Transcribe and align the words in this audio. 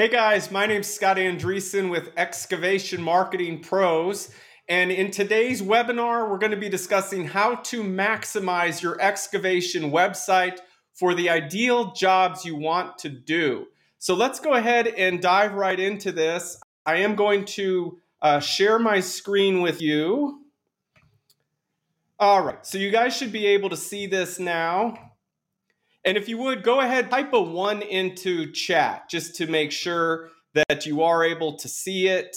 Hey 0.00 0.08
guys, 0.08 0.50
my 0.50 0.64
name's 0.64 0.86
Scott 0.86 1.18
Andreessen 1.18 1.90
with 1.90 2.10
Excavation 2.16 3.02
Marketing 3.02 3.60
Pros. 3.60 4.30
And 4.66 4.90
in 4.90 5.10
today's 5.10 5.60
webinar, 5.60 6.30
we're 6.30 6.38
going 6.38 6.52
to 6.52 6.56
be 6.56 6.70
discussing 6.70 7.26
how 7.26 7.56
to 7.56 7.82
maximize 7.82 8.80
your 8.80 8.98
excavation 8.98 9.90
website 9.90 10.58
for 10.94 11.12
the 11.12 11.28
ideal 11.28 11.92
jobs 11.92 12.46
you 12.46 12.56
want 12.56 12.96
to 13.00 13.10
do. 13.10 13.66
So 13.98 14.14
let's 14.14 14.40
go 14.40 14.54
ahead 14.54 14.86
and 14.86 15.20
dive 15.20 15.52
right 15.52 15.78
into 15.78 16.12
this. 16.12 16.58
I 16.86 17.00
am 17.00 17.14
going 17.14 17.44
to 17.56 17.98
uh, 18.22 18.40
share 18.40 18.78
my 18.78 19.00
screen 19.00 19.60
with 19.60 19.82
you. 19.82 20.46
All 22.18 22.42
right, 22.42 22.64
so 22.64 22.78
you 22.78 22.90
guys 22.90 23.14
should 23.14 23.32
be 23.32 23.48
able 23.48 23.68
to 23.68 23.76
see 23.76 24.06
this 24.06 24.38
now. 24.38 25.09
And 26.04 26.16
if 26.16 26.28
you 26.28 26.38
would, 26.38 26.62
go 26.62 26.80
ahead, 26.80 27.10
type 27.10 27.32
a 27.32 27.40
one 27.40 27.82
into 27.82 28.50
chat 28.52 29.10
just 29.10 29.36
to 29.36 29.46
make 29.46 29.70
sure 29.70 30.30
that 30.54 30.86
you 30.86 31.02
are 31.02 31.24
able 31.24 31.56
to 31.58 31.68
see 31.68 32.08
it. 32.08 32.36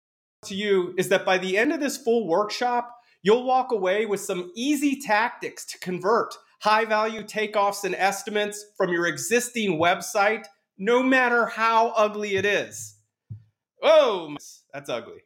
to 0.46 0.56
you 0.56 0.94
is 0.98 1.08
that 1.08 1.26
by 1.26 1.38
the 1.38 1.58
end 1.58 1.72
of 1.72 1.80
this 1.80 1.96
full 1.96 2.28
workshop, 2.28 2.94
you'll 3.22 3.46
walk 3.46 3.72
away 3.72 4.06
with 4.06 4.20
some 4.20 4.52
easy 4.54 5.00
tactics 5.00 5.66
to 5.68 5.80
convert 5.80 6.36
high 6.62 6.84
value 6.84 7.24
takeoffs 7.24 7.86
and 7.86 7.96
estimates 7.96 8.66
from 8.78 8.92
your 8.92 9.08
existing 9.08 9.80
website, 9.80 10.44
no 10.78 11.02
matter 11.02 11.46
how 11.46 11.94
ugly 11.96 12.36
it 12.36 12.46
is. 12.46 12.98
Oh, 13.82 14.36
that's 14.74 14.90
ugly. 14.90 15.24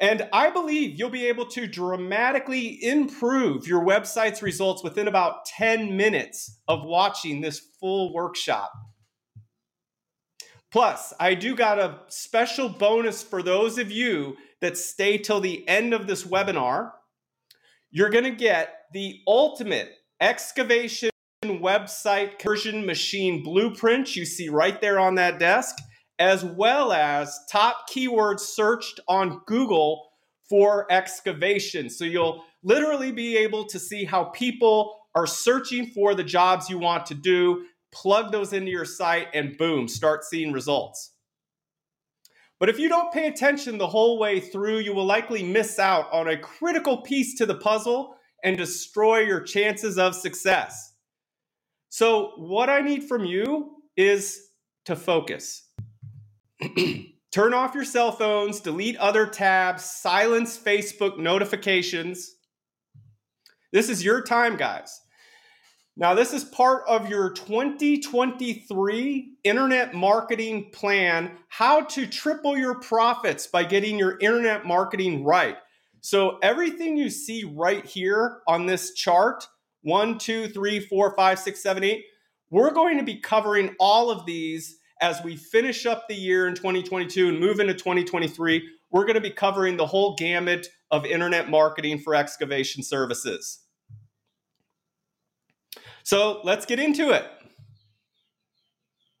And 0.00 0.28
I 0.32 0.50
believe 0.50 0.98
you'll 0.98 1.10
be 1.10 1.26
able 1.26 1.46
to 1.46 1.66
dramatically 1.66 2.82
improve 2.82 3.66
your 3.66 3.82
website's 3.82 4.42
results 4.42 4.82
within 4.82 5.08
about 5.08 5.46
10 5.46 5.96
minutes 5.96 6.60
of 6.68 6.84
watching 6.84 7.40
this 7.40 7.60
full 7.80 8.12
workshop. 8.12 8.70
Plus, 10.72 11.14
I 11.20 11.34
do 11.34 11.54
got 11.54 11.78
a 11.78 12.00
special 12.08 12.68
bonus 12.68 13.22
for 13.22 13.42
those 13.42 13.78
of 13.78 13.90
you 13.90 14.36
that 14.60 14.76
stay 14.76 15.18
till 15.18 15.40
the 15.40 15.66
end 15.68 15.94
of 15.94 16.06
this 16.06 16.24
webinar. 16.24 16.92
You're 17.90 18.10
going 18.10 18.24
to 18.24 18.30
get 18.30 18.74
the 18.92 19.20
ultimate 19.26 19.90
excavation 20.20 21.10
website 21.44 22.38
conversion 22.38 22.84
machine 22.84 23.42
blueprint 23.42 24.16
you 24.16 24.24
see 24.24 24.48
right 24.48 24.80
there 24.80 24.98
on 24.98 25.14
that 25.16 25.38
desk, 25.38 25.76
as 26.18 26.44
well 26.44 26.92
as 26.92 27.38
top 27.50 27.88
keywords 27.88 28.40
searched 28.40 29.00
on 29.08 29.40
Google 29.46 30.08
for 30.48 30.90
excavation. 30.90 31.90
So 31.90 32.04
you'll 32.04 32.44
literally 32.62 33.12
be 33.12 33.36
able 33.36 33.66
to 33.66 33.78
see 33.78 34.04
how 34.04 34.24
people 34.24 34.96
are 35.14 35.26
searching 35.26 35.86
for 35.88 36.14
the 36.14 36.24
jobs 36.24 36.68
you 36.68 36.78
want 36.78 37.06
to 37.06 37.14
do 37.14 37.64
plug 37.92 38.32
those 38.32 38.52
into 38.52 38.70
your 38.70 38.84
site, 38.84 39.28
and 39.34 39.56
boom, 39.56 39.88
start 39.88 40.24
seeing 40.24 40.52
results. 40.52 41.12
But 42.58 42.68
if 42.68 42.78
you 42.78 42.88
don't 42.88 43.12
pay 43.12 43.26
attention 43.26 43.76
the 43.76 43.86
whole 43.86 44.18
way 44.18 44.40
through, 44.40 44.78
you 44.78 44.94
will 44.94 45.04
likely 45.04 45.42
miss 45.42 45.78
out 45.78 46.10
on 46.12 46.28
a 46.28 46.38
critical 46.38 47.02
piece 47.02 47.36
to 47.36 47.46
the 47.46 47.56
puzzle 47.56 48.16
and 48.42 48.56
destroy 48.56 49.20
your 49.20 49.40
chances 49.40 49.98
of 49.98 50.14
success. 50.14 50.94
So, 51.90 52.32
what 52.36 52.70
I 52.70 52.80
need 52.80 53.04
from 53.04 53.24
you 53.24 53.82
is 53.96 54.50
to 54.86 54.96
focus. 54.96 55.68
Turn 57.32 57.52
off 57.52 57.74
your 57.74 57.84
cell 57.84 58.12
phones, 58.12 58.60
delete 58.60 58.96
other 58.96 59.26
tabs, 59.26 59.84
silence 59.84 60.58
Facebook 60.58 61.18
notifications. 61.18 62.34
This 63.72 63.90
is 63.90 64.02
your 64.02 64.22
time, 64.22 64.56
guys. 64.56 65.00
Now, 65.98 66.14
this 66.14 66.34
is 66.34 66.44
part 66.44 66.82
of 66.86 67.08
your 67.08 67.30
2023 67.30 69.32
internet 69.44 69.94
marketing 69.94 70.70
plan 70.70 71.38
how 71.48 71.82
to 71.82 72.06
triple 72.06 72.58
your 72.58 72.80
profits 72.80 73.46
by 73.46 73.64
getting 73.64 73.98
your 73.98 74.18
internet 74.18 74.66
marketing 74.66 75.24
right. 75.24 75.56
So, 76.02 76.38
everything 76.42 76.96
you 76.96 77.08
see 77.08 77.44
right 77.44 77.84
here 77.84 78.40
on 78.46 78.66
this 78.66 78.94
chart 78.94 79.48
one, 79.82 80.18
two, 80.18 80.48
three, 80.48 80.80
four, 80.80 81.14
five, 81.16 81.38
six, 81.38 81.62
seven, 81.62 81.84
eight 81.84 82.04
we're 82.50 82.72
going 82.72 82.96
to 82.98 83.04
be 83.04 83.16
covering 83.16 83.74
all 83.80 84.10
of 84.10 84.24
these 84.24 84.78
as 85.00 85.22
we 85.24 85.36
finish 85.36 85.84
up 85.84 86.06
the 86.08 86.14
year 86.14 86.46
in 86.46 86.54
2022 86.54 87.28
and 87.28 87.40
move 87.40 87.58
into 87.58 87.74
2023. 87.74 88.68
We're 88.90 89.02
going 89.02 89.14
to 89.14 89.20
be 89.20 89.30
covering 89.30 89.76
the 89.76 89.86
whole 89.86 90.14
gamut 90.14 90.68
of 90.90 91.04
internet 91.04 91.50
marketing 91.50 91.98
for 91.98 92.14
excavation 92.14 92.82
services. 92.82 93.65
So 96.06 96.40
let's 96.44 96.66
get 96.66 96.78
into 96.78 97.10
it. 97.10 97.24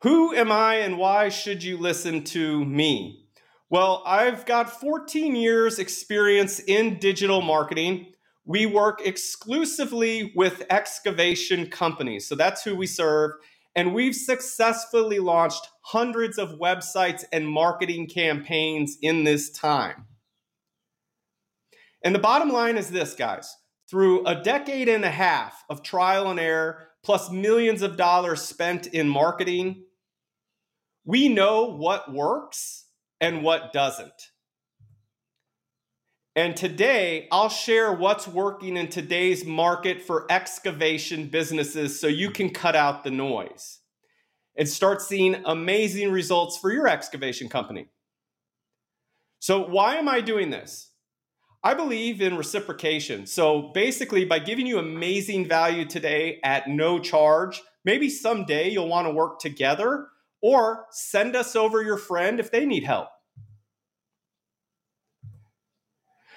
Who 0.02 0.32
am 0.32 0.52
I 0.52 0.76
and 0.76 0.98
why 0.98 1.30
should 1.30 1.64
you 1.64 1.78
listen 1.78 2.22
to 2.26 2.64
me? 2.64 3.26
Well, 3.68 4.04
I've 4.06 4.46
got 4.46 4.70
14 4.80 5.34
years 5.34 5.80
experience 5.80 6.60
in 6.60 7.00
digital 7.00 7.42
marketing. 7.42 8.12
We 8.44 8.66
work 8.66 9.04
exclusively 9.04 10.32
with 10.36 10.62
excavation 10.70 11.66
companies. 11.70 12.28
So 12.28 12.36
that's 12.36 12.62
who 12.62 12.76
we 12.76 12.86
serve. 12.86 13.32
And 13.74 13.92
we've 13.92 14.14
successfully 14.14 15.18
launched 15.18 15.66
hundreds 15.86 16.38
of 16.38 16.50
websites 16.50 17.24
and 17.32 17.48
marketing 17.48 18.06
campaigns 18.06 18.96
in 19.02 19.24
this 19.24 19.50
time. 19.50 20.04
And 22.04 22.14
the 22.14 22.20
bottom 22.20 22.50
line 22.50 22.76
is 22.76 22.90
this, 22.90 23.14
guys 23.14 23.56
through 23.88 24.26
a 24.26 24.42
decade 24.42 24.88
and 24.88 25.04
a 25.04 25.10
half 25.10 25.64
of 25.70 25.82
trial 25.82 26.30
and 26.30 26.40
error, 26.40 26.88
plus 27.04 27.30
millions 27.30 27.82
of 27.82 27.96
dollars 27.96 28.42
spent 28.42 28.88
in 28.88 29.08
marketing, 29.08 29.84
we 31.04 31.28
know 31.28 31.66
what 31.66 32.12
works 32.12 32.86
and 33.20 33.42
what 33.42 33.72
doesn't. 33.72 34.30
And 36.34 36.54
today, 36.54 37.28
I'll 37.32 37.48
share 37.48 37.92
what's 37.92 38.28
working 38.28 38.76
in 38.76 38.88
today's 38.88 39.46
market 39.46 40.02
for 40.02 40.26
excavation 40.30 41.28
businesses 41.28 41.98
so 41.98 42.08
you 42.08 42.30
can 42.30 42.50
cut 42.50 42.76
out 42.76 43.04
the 43.04 43.10
noise 43.10 43.78
and 44.54 44.68
start 44.68 45.00
seeing 45.00 45.40
amazing 45.46 46.10
results 46.10 46.58
for 46.58 46.70
your 46.70 46.88
excavation 46.88 47.48
company. 47.48 47.88
So, 49.38 49.66
why 49.66 49.96
am 49.96 50.08
I 50.08 50.20
doing 50.20 50.50
this? 50.50 50.90
I 51.66 51.74
believe 51.74 52.22
in 52.22 52.36
reciprocation. 52.36 53.26
So 53.26 53.72
basically, 53.74 54.24
by 54.24 54.38
giving 54.38 54.68
you 54.68 54.78
amazing 54.78 55.48
value 55.48 55.84
today 55.84 56.38
at 56.44 56.68
no 56.68 57.00
charge, 57.00 57.60
maybe 57.84 58.08
someday 58.08 58.70
you'll 58.70 58.86
want 58.86 59.08
to 59.08 59.12
work 59.12 59.40
together 59.40 60.06
or 60.40 60.86
send 60.92 61.34
us 61.34 61.56
over 61.56 61.82
your 61.82 61.96
friend 61.96 62.38
if 62.38 62.52
they 62.52 62.66
need 62.66 62.84
help. 62.84 63.08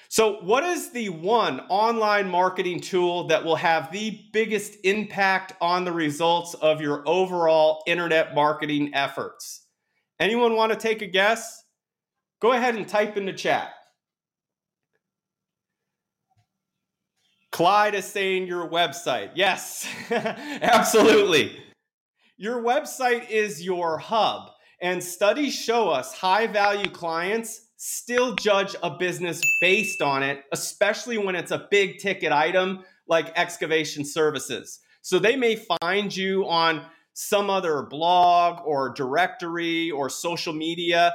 So, 0.07 0.41
what 0.41 0.63
is 0.63 0.93
the 0.93 1.09
one 1.09 1.59
online 1.69 2.27
marketing 2.27 2.79
tool 2.79 3.27
that 3.27 3.45
will 3.45 3.57
have 3.57 3.91
the 3.91 4.19
biggest 4.33 4.77
impact 4.83 5.53
on 5.61 5.85
the 5.85 5.91
results 5.91 6.55
of 6.55 6.81
your 6.81 7.07
overall 7.07 7.83
internet 7.85 8.33
marketing 8.33 8.95
efforts? 8.95 9.67
Anyone 10.19 10.55
want 10.55 10.71
to 10.71 10.75
take 10.75 11.03
a 11.03 11.07
guess? 11.07 11.63
Go 12.41 12.53
ahead 12.53 12.73
and 12.73 12.87
type 12.87 13.15
in 13.15 13.27
the 13.27 13.33
chat. 13.33 13.73
Clyde 17.59 17.93
is 17.93 18.05
saying 18.05 18.47
your 18.47 18.69
website. 18.69 19.31
Yes, 19.35 19.85
absolutely. 20.11 21.61
Your 22.37 22.63
website 22.63 23.29
is 23.29 23.61
your 23.61 23.97
hub, 23.97 24.51
and 24.81 25.03
studies 25.03 25.55
show 25.55 25.89
us 25.89 26.13
high 26.13 26.47
value 26.47 26.89
clients 26.89 27.67
still 27.75 28.33
judge 28.35 28.77
a 28.81 28.91
business 28.91 29.41
based 29.59 30.01
on 30.01 30.23
it, 30.23 30.45
especially 30.53 31.17
when 31.17 31.35
it's 31.35 31.51
a 31.51 31.67
big 31.69 31.97
ticket 31.97 32.31
item 32.31 32.85
like 33.09 33.37
excavation 33.37 34.05
services. 34.05 34.79
So 35.01 35.19
they 35.19 35.35
may 35.35 35.61
find 35.81 36.15
you 36.15 36.47
on 36.47 36.85
some 37.11 37.49
other 37.49 37.81
blog 37.81 38.65
or 38.65 38.93
directory 38.93 39.91
or 39.91 40.09
social 40.09 40.53
media, 40.53 41.11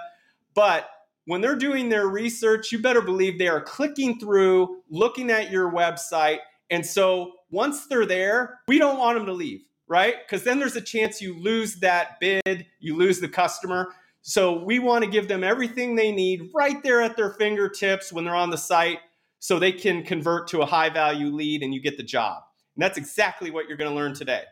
but 0.55 0.91
when 1.27 1.41
they're 1.41 1.57
doing 1.57 1.89
their 1.89 2.07
research, 2.07 2.71
you 2.71 2.79
better 2.79 3.01
believe 3.01 3.39
they 3.39 3.49
are 3.49 3.61
clicking 3.61 4.19
through, 4.19 4.83
looking 4.91 5.31
at 5.31 5.51
your 5.51 5.71
website. 5.71 6.39
And 6.71 6.85
so 6.85 7.33
once 7.51 7.87
they're 7.87 8.07
there, 8.07 8.61
we 8.69 8.79
don't 8.79 8.99
want 8.99 9.17
them 9.17 9.27
to 9.27 9.33
leave, 9.33 9.63
right? 9.89 10.17
Because 10.25 10.45
then 10.45 10.59
there's 10.59 10.77
a 10.77 10.81
chance 10.81 11.21
you 11.21 11.39
lose 11.39 11.77
that 11.77 12.21
bid, 12.21 12.67
you 12.81 12.97
lose 12.97 13.21
the 13.21 13.29
customer. 13.29 13.89
So 14.23 14.63
we 14.65 14.79
want 14.79 15.05
to 15.05 15.11
give 15.11 15.29
them 15.29 15.45
everything 15.45 15.97
they 15.97 16.11
need 16.11 16.51
right 16.55 16.83
there 16.83 17.03
at 17.03 17.17
their 17.17 17.31
fingertips 17.31 18.13
when 18.13 18.25
they're 18.25 18.35
on 18.35 18.51
the 18.51 18.59
site 18.59 18.99
so 19.39 19.59
they 19.59 19.73
can 19.73 20.03
convert 20.03 20.49
to 20.49 20.63
a 20.63 20.67
high 20.67 20.89
value 20.89 21.29
lead 21.29 21.63
and 21.63 21.75
you 21.75 21.81
get 21.81 21.97
the 21.97 22.03
job. 22.03 22.43
And 22.77 22.83
that's 22.83 22.99
exactly 22.99 23.51
what 23.51 23.69
you're 23.69 23.77
going 23.77 23.91
to 23.91 23.97
learn 23.97 24.15
today. 24.15 24.45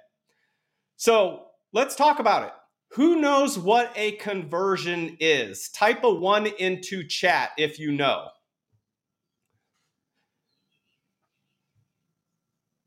So 0.96 1.46
let's 1.72 1.96
talk 1.96 2.18
about 2.18 2.44
it. 2.44 2.52
Who 2.94 3.16
knows 3.16 3.58
what 3.58 3.90
a 3.96 4.12
conversion 4.12 5.16
is? 5.18 5.70
Type 5.70 6.04
a 6.04 6.12
one 6.12 6.46
into 6.46 7.06
chat 7.06 7.52
if 7.56 7.78
you 7.78 7.90
know. 7.90 8.28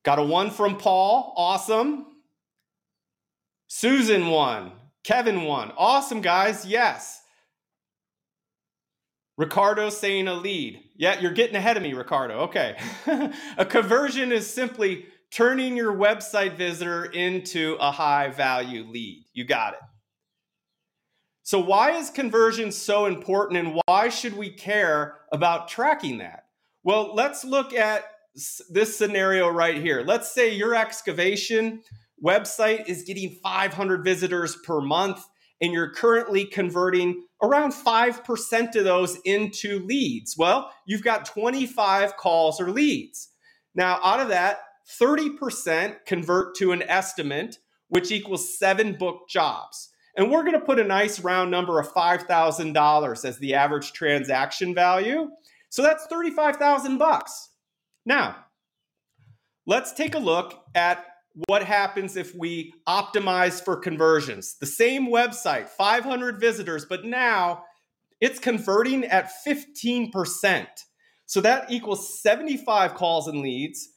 Got 0.03 0.19
a 0.19 0.23
one 0.23 0.51
from 0.51 0.77
Paul. 0.77 1.33
Awesome. 1.35 2.05
Susan 3.67 4.27
one. 4.27 4.73
Kevin 5.03 5.43
one. 5.43 5.71
Awesome, 5.75 6.21
guys. 6.21 6.65
Yes. 6.65 7.23
Ricardo 9.37 9.89
saying 9.89 10.27
a 10.27 10.35
lead. 10.35 10.83
Yeah, 10.95 11.19
you're 11.19 11.33
getting 11.33 11.55
ahead 11.55 11.77
of 11.77 11.83
me, 11.83 11.93
Ricardo. 11.93 12.41
Okay. 12.41 12.77
a 13.57 13.65
conversion 13.65 14.31
is 14.31 14.47
simply 14.47 15.07
turning 15.31 15.75
your 15.75 15.93
website 15.93 16.55
visitor 16.55 17.05
into 17.05 17.75
a 17.79 17.91
high 17.91 18.29
value 18.29 18.83
lead. 18.83 19.25
You 19.33 19.43
got 19.45 19.73
it. 19.73 19.79
So, 21.45 21.59
why 21.59 21.91
is 21.91 22.09
conversion 22.09 22.71
so 22.71 23.05
important 23.05 23.59
and 23.59 23.79
why 23.85 24.09
should 24.09 24.35
we 24.35 24.49
care 24.49 25.19
about 25.31 25.67
tracking 25.67 26.17
that? 26.17 26.45
Well, 26.83 27.13
let's 27.13 27.45
look 27.45 27.71
at 27.71 28.03
this 28.67 28.97
scenario 28.97 29.47
right 29.47 29.75
here. 29.77 30.01
Let's 30.03 30.31
say 30.31 30.55
your 30.55 30.73
excavation 30.73 31.83
website 32.23 32.89
is 32.89 33.03
getting 33.03 33.37
500 33.43 34.03
visitors 34.03 34.57
per 34.65 34.81
month, 34.81 35.23
and 35.61 35.71
you're 35.71 35.93
currently 35.93 36.45
converting 36.45 37.23
around 37.43 37.73
5% 37.73 38.75
of 38.75 38.83
those 38.83 39.19
into 39.23 39.85
leads. 39.85 40.35
Well, 40.35 40.71
you've 40.87 41.03
got 41.03 41.25
25 41.25 42.17
calls 42.17 42.59
or 42.59 42.71
leads. 42.71 43.29
Now, 43.75 43.99
out 44.03 44.19
of 44.19 44.29
that, 44.29 44.61
30% 44.99 46.07
convert 46.07 46.55
to 46.55 46.71
an 46.71 46.81
estimate, 46.81 47.59
which 47.89 48.11
equals 48.11 48.57
seven 48.57 48.95
book 48.97 49.29
jobs. 49.29 49.91
And 50.17 50.31
we're 50.31 50.43
going 50.43 50.53
to 50.53 50.65
put 50.65 50.79
a 50.79 50.83
nice 50.83 51.19
round 51.19 51.51
number 51.51 51.79
of 51.79 51.93
$5,000 51.93 53.25
as 53.25 53.37
the 53.39 53.53
average 53.53 53.91
transaction 53.93 54.73
value. 54.73 55.29
So 55.69 55.81
that's 55.81 56.05
35,000 56.07 56.97
bucks. 56.97 57.49
Now, 58.05 58.37
let's 59.65 59.91
take 59.93 60.15
a 60.15 60.19
look 60.19 60.63
at 60.73 61.05
what 61.47 61.63
happens 61.63 62.15
if 62.15 62.33
we 62.33 62.73
optimize 62.87 63.63
for 63.63 63.75
conversions. 63.75 64.55
The 64.57 64.65
same 64.65 65.07
website, 65.07 65.67
500 65.67 66.39
visitors, 66.39 66.85
but 66.85 67.03
now 67.03 67.65
it's 68.21 68.39
converting 68.39 69.03
at 69.03 69.31
15%. 69.45 70.67
So 71.25 71.41
that 71.41 71.69
equals 71.69 72.21
75 72.21 72.93
calls 72.93 73.27
and 73.27 73.41
leads. 73.41 73.89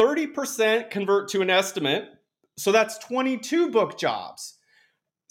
30% 0.00 0.90
convert 0.90 1.28
to 1.28 1.42
an 1.42 1.50
estimate. 1.50 2.08
So 2.58 2.72
that's 2.72 2.98
22 2.98 3.70
book 3.70 3.98
jobs. 3.98 4.58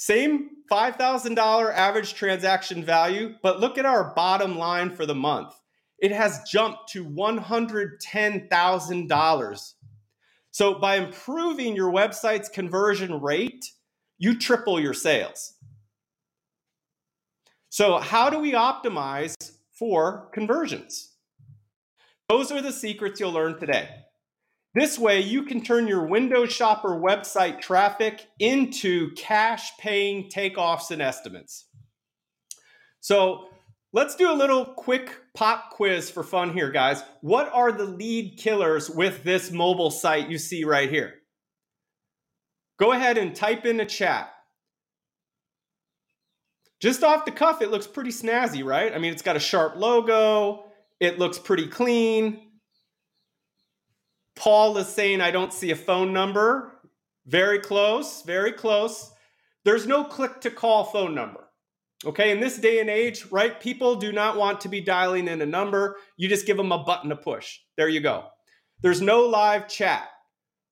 Same 0.01 0.50
$5,000 0.71 1.74
average 1.75 2.15
transaction 2.15 2.83
value, 2.83 3.36
but 3.44 3.59
look 3.59 3.77
at 3.77 3.86
our 3.86 4.15
bottom 4.15 4.57
line 4.57 4.95
for 4.95 5.06
the 5.06 5.13
month. 5.13 5.53
It 6.00 6.12
has 6.12 6.42
jumped 6.50 6.89
to 6.94 7.06
$110,000 7.06 9.74
so 10.51 10.74
by 10.74 10.98
improving 10.98 11.75
your 11.75 11.92
website's 11.92 12.50
conversion 12.50 13.21
rate, 13.21 13.71
you 14.18 14.38
triple 14.38 14.80
your 14.80 14.94
sales. 14.94 15.53
So, 17.69 18.00
how 18.00 18.30
do 18.30 18.39
we 18.39 18.51
optimize 18.51 19.36
for 19.71 20.30
conversions? 20.33 21.13
Those 22.27 22.51
are 22.51 22.62
the 22.62 22.74
secrets 22.74 23.19
you'll 23.19 23.31
learn 23.31 23.59
today. 23.59 23.89
This 24.73 24.97
way, 24.97 25.19
you 25.21 25.44
can 25.44 25.63
turn 25.63 25.88
your 25.88 26.07
Windows 26.07 26.51
Shopper 26.51 26.91
website 26.91 27.59
traffic 27.59 28.27
into 28.39 29.13
cash 29.15 29.77
paying 29.77 30.29
takeoffs 30.29 30.91
and 30.91 31.01
estimates. 31.01 31.68
So, 33.01 33.50
Let's 33.94 34.15
do 34.15 34.31
a 34.31 34.33
little 34.33 34.65
quick 34.65 35.18
pop 35.33 35.71
quiz 35.71 36.09
for 36.09 36.23
fun 36.23 36.53
here, 36.53 36.71
guys. 36.71 37.03
What 37.19 37.51
are 37.53 37.73
the 37.73 37.83
lead 37.83 38.38
killers 38.38 38.89
with 38.89 39.23
this 39.25 39.51
mobile 39.51 39.91
site 39.91 40.29
you 40.29 40.38
see 40.38 40.63
right 40.63 40.89
here? 40.89 41.15
Go 42.79 42.94
ahead 42.94 43.17
and 43.17 43.35
type 43.35 43.65
in 43.65 43.77
the 43.77 43.85
chat. 43.85 44.31
Just 46.79 47.03
off 47.03 47.25
the 47.25 47.31
cuff, 47.31 47.62
it 47.62 47.69
looks 47.69 47.85
pretty 47.85 48.12
snazzy, 48.12 48.63
right? 48.63 48.93
I 48.93 48.98
mean, 48.98 49.12
it's 49.12 49.22
got 49.22 49.36
a 49.36 49.39
sharp 49.39 49.75
logo. 49.75 50.63
It 51.01 51.19
looks 51.19 51.38
pretty 51.38 51.67
clean. 51.67 52.50
Paul 54.41 54.75
is 54.79 54.88
saying, 54.88 55.21
I 55.21 55.29
don't 55.29 55.53
see 55.53 55.69
a 55.69 55.75
phone 55.75 56.13
number. 56.13 56.74
Very 57.27 57.60
close, 57.60 58.24
very 58.24 58.51
close. 58.51 59.12
There's 59.65 59.86
no 59.86 60.03
click 60.03 60.41
to 60.41 60.50
call 60.50 60.83
phone 60.83 61.13
number. 61.13 61.48
Okay, 62.03 62.31
in 62.31 62.39
this 62.39 62.57
day 62.57 62.79
and 62.79 62.89
age, 62.89 63.27
right, 63.29 63.60
people 63.60 63.98
do 63.98 64.12
not 64.12 64.38
want 64.38 64.62
to 64.62 64.67
be 64.67 64.81
dialing 64.81 65.27
in 65.27 65.43
a 65.43 65.45
number. 65.45 65.98
You 66.17 66.27
just 66.27 66.48
give 66.48 66.57
them 66.57 66.71
a 66.71 66.83
button 66.83 67.12
to 67.12 67.15
push. 67.15 67.60
There 67.77 67.88
you 67.88 68.00
go. 68.00 68.29
There's 68.81 69.00
no 69.00 69.27
live 69.27 69.67
chat. 69.67 70.10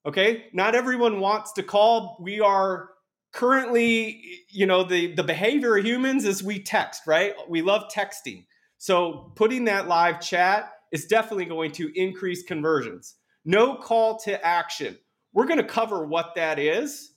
Okay, 0.03 0.45
not 0.51 0.73
everyone 0.73 1.19
wants 1.19 1.53
to 1.53 1.61
call. 1.61 2.17
We 2.19 2.39
are 2.39 2.89
currently, 3.33 4.19
you 4.49 4.65
know, 4.65 4.83
the, 4.83 5.13
the 5.13 5.23
behavior 5.23 5.77
of 5.77 5.85
humans 5.85 6.25
is 6.25 6.41
we 6.41 6.57
text, 6.63 7.03
right? 7.05 7.35
We 7.47 7.61
love 7.61 7.83
texting. 7.93 8.47
So 8.79 9.31
putting 9.35 9.65
that 9.65 9.87
live 9.87 10.21
chat 10.21 10.71
is 10.91 11.05
definitely 11.05 11.45
going 11.45 11.73
to 11.73 11.91
increase 11.93 12.41
conversions. 12.41 13.13
No 13.45 13.75
call 13.75 14.19
to 14.19 14.45
action. 14.45 14.97
We're 15.33 15.47
going 15.47 15.57
to 15.57 15.63
cover 15.63 16.05
what 16.05 16.35
that 16.35 16.59
is. 16.59 17.11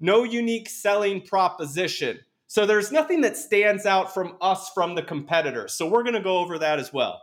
No 0.00 0.24
unique 0.24 0.68
selling 0.68 1.20
proposition 1.22 2.20
so 2.48 2.64
there's 2.64 2.90
nothing 2.90 3.20
that 3.20 3.36
stands 3.36 3.84
out 3.84 4.12
from 4.12 4.36
us 4.40 4.70
from 4.74 4.94
the 4.94 5.02
competitors. 5.02 5.74
So 5.74 5.86
we're 5.86 6.02
going 6.02 6.14
to 6.14 6.22
go 6.22 6.38
over 6.38 6.58
that 6.58 6.78
as 6.78 6.92
well. 6.94 7.20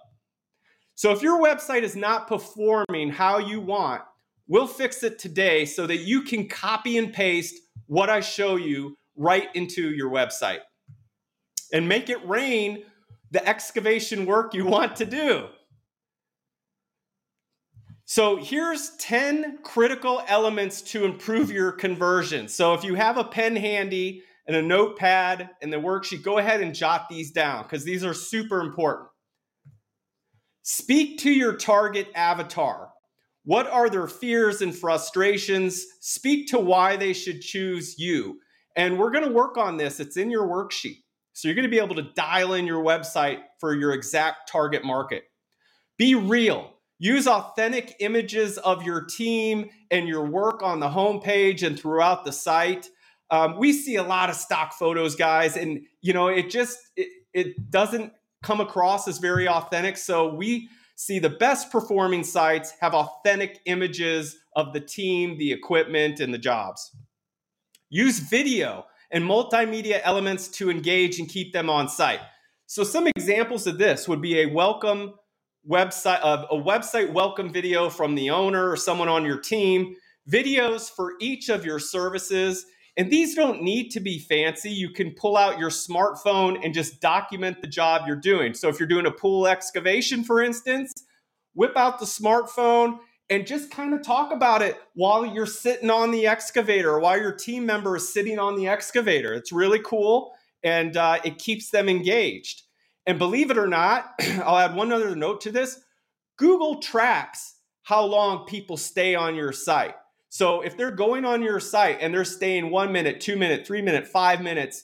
So 0.94 1.12
if 1.12 1.24
your 1.24 1.44
website 1.44 1.82
is 1.82 1.96
not 1.96 2.28
performing 2.28 3.10
how 3.10 3.40
you 3.40 3.60
want, 3.60 4.04
we'll 4.48 4.68
fix 4.68 5.02
it 5.02 5.18
today 5.18 5.66
so 5.66 5.88
that 5.88 5.98
you 5.98 6.22
can 6.22 6.48
copy 6.48 7.00
and 7.00 7.12
paste 7.12 7.56
what 7.88 8.08
I 8.08 8.20
show 8.20 8.56
you 8.56 8.98
right 9.18 9.48
into 9.56 9.90
your 9.90 10.12
website 10.12 10.60
and 11.74 11.90
make 11.90 12.10
it 12.10 12.26
rain 12.28 12.84
the 13.32 13.46
excavation 13.50 14.28
work 14.28 14.54
you 14.54 14.66
want 14.66 14.96
to 14.98 15.06
do. 15.06 15.48
So 18.06 18.38
here's 18.38 18.92
10 18.98 19.60
critical 19.64 20.22
elements 20.28 20.82
to 20.84 21.06
improve 21.06 21.52
your 21.52 21.72
conversion. 21.72 22.48
So 22.48 22.74
if 22.74 22.84
you 22.84 22.96
have 22.96 23.18
a 23.18 23.24
pen 23.24 23.56
handy, 23.56 24.24
and 24.48 24.56
a 24.56 24.62
notepad 24.62 25.50
and 25.62 25.72
the 25.74 25.78
worksheet, 25.78 26.24
go 26.24 26.38
ahead 26.38 26.62
and 26.62 26.76
jot 26.76 27.08
these 27.10 27.32
down 27.32 27.64
because 27.64 27.84
these 27.84 28.04
are 28.04 28.14
super 28.14 28.60
important. 28.60 29.10
Speak 30.62 31.20
to 31.20 31.32
your 31.32 31.56
target 31.56 32.08
avatar. 32.16 32.90
What 33.44 33.68
are 33.68 33.90
their 33.90 34.08
fears 34.08 34.62
and 34.62 34.76
frustrations? 34.76 35.86
Speak 36.02 36.48
to 36.50 36.60
why 36.60 36.96
they 36.96 37.14
should 37.14 37.42
choose 37.42 38.00
you. 38.00 38.40
And 38.76 38.98
we're 38.98 39.12
going 39.12 39.26
to 39.26 39.32
work 39.32 39.58
on 39.58 39.78
this. 39.78 40.00
It's 40.00 40.18
in 40.18 40.32
your 40.32 40.48
worksheet. 40.48 40.98
So 41.34 41.48
you're 41.48 41.56
going 41.56 41.64
to 41.64 41.70
be 41.70 41.80
able 41.80 41.96
to 41.96 42.14
dial 42.16 42.54
in 42.54 42.66
your 42.66 42.84
website 42.84 43.40
for 43.60 43.76
your 43.76 43.94
exact 43.94 44.50
target 44.50 44.84
market. 44.84 45.24
Be 45.98 46.16
real. 46.16 46.75
Use 46.98 47.28
authentic 47.28 47.96
images 48.00 48.58
of 48.60 48.84
your 48.84 49.02
team 49.02 49.70
and 49.92 50.08
your 50.08 50.26
work 50.26 50.64
on 50.64 50.80
the 50.80 50.88
homepage 50.90 51.62
and 51.66 51.78
throughout 51.78 52.24
the 52.24 52.32
site. 52.32 52.90
Um, 53.30 53.58
we 53.58 53.74
see 53.74 53.96
a 53.96 54.04
lot 54.04 54.30
of 54.30 54.36
stock 54.36 54.74
photos, 54.74 55.16
guys, 55.16 55.58
and 55.58 55.82
you 56.02 56.14
know 56.14 56.28
it 56.28 56.50
just 56.50 56.78
it, 56.96 57.10
it 57.34 57.70
doesn't 57.70 58.14
come 58.44 58.62
across 58.62 59.08
as 59.08 59.18
very 59.18 59.48
authentic. 59.48 59.98
So 59.98 60.34
we 60.34 60.70
see 60.96 61.20
the 61.20 61.30
best 61.30 61.72
performing 61.72 62.24
sites 62.24 62.72
have 62.80 62.94
authentic 62.94 63.60
images 63.66 64.38
of 64.56 64.72
the 64.72 64.80
team, 64.80 65.38
the 65.38 65.52
equipment, 65.52 66.20
and 66.20 66.34
the 66.34 66.38
jobs. 66.38 66.96
Use 67.90 68.20
video 68.20 68.86
and 69.12 69.24
multimedia 69.24 70.00
elements 70.04 70.48
to 70.48 70.70
engage 70.70 71.20
and 71.20 71.28
keep 71.28 71.52
them 71.52 71.70
on 71.70 71.90
site. 71.90 72.22
So 72.68 72.84
some 72.84 73.08
examples 73.08 73.68
of 73.68 73.78
this 73.78 74.08
would 74.08 74.22
be 74.22 74.42
a 74.42 74.46
welcome 74.48 75.16
website 75.70 76.20
of 76.22 76.46
a 76.52 76.62
website 76.62 77.12
welcome 77.12 77.52
video 77.52 77.90
from 77.90 78.16
the 78.16 78.30
owner 78.30 78.70
or 78.70 78.78
someone 78.78 79.10
on 79.10 79.26
your 79.26 79.40
team, 79.40 79.96
videos 80.30 80.90
for 80.90 81.14
each 81.20 81.50
of 81.50 81.66
your 81.66 81.80
services. 81.80 82.66
And 82.98 83.12
these 83.12 83.36
don't 83.36 83.62
need 83.62 83.90
to 83.90 84.00
be 84.00 84.20
fancy. 84.20 84.70
You 84.70 84.90
can 84.90 85.12
pull 85.12 85.36
out 85.36 85.60
your 85.60 85.70
smartphone 85.70 86.64
and 86.64 86.74
just 86.74 87.02
document 87.02 87.62
the 87.62 87.68
job 87.68 88.04
you're 88.08 88.16
doing. 88.16 88.54
So 88.54 88.70
if 88.70 88.80
you're 88.80 88.88
doing 88.88 89.06
a 89.06 89.12
pool 89.12 89.48
excavation, 89.48 90.24
for 90.24 90.42
instance, 90.42 90.94
whip 91.56 91.76
out 91.76 92.00
the 92.00 92.06
smartphone 92.06 93.00
and 93.30 93.48
just 93.48 93.72
kind 93.72 93.94
of 93.94 94.04
talk 94.04 94.32
about 94.32 94.62
it 94.62 94.78
while 94.94 95.26
you're 95.26 95.46
sitting 95.46 95.90
on 95.90 96.12
the 96.12 96.28
excavator 96.28 97.00
while 97.00 97.20
your 97.20 97.34
team 97.34 97.66
member 97.66 97.96
is 97.96 98.14
sitting 98.14 98.40
on 98.40 98.56
the 98.56 98.68
excavator. 98.68 99.34
It's 99.34 99.52
really 99.52 99.80
cool 99.80 100.34
and 100.64 100.96
uh, 100.96 101.20
it 101.24 101.38
keeps 101.38 101.72
them 101.72 101.90
engaged. 101.90 102.62
And 103.06 103.20
believe 103.20 103.52
it 103.52 103.58
or 103.58 103.68
not, 103.68 104.14
I'll 104.44 104.58
add 104.58 104.76
one 104.76 104.92
other 104.92 105.16
note 105.16 105.42
to 105.42 105.52
this 105.52 105.80
Google 106.38 106.82
tracks 106.82 107.56
how 107.84 108.04
long 108.04 108.46
people 108.46 108.78
stay 108.78 109.16
on 109.16 109.36
your 109.36 109.52
site. 109.52 109.96
So 110.30 110.62
if 110.62 110.76
they're 110.76 110.92
going 110.92 111.24
on 111.24 111.42
your 111.42 111.60
site 111.60 112.00
and 112.02 112.14
they're 112.14 112.26
staying 112.26 112.72
one 112.72 112.92
minute, 112.92 113.22
two 113.22 113.38
minute, 113.38 113.66
three 113.66 113.82
minute, 113.82 114.08
five 114.08 114.42
minutes, 114.42 114.84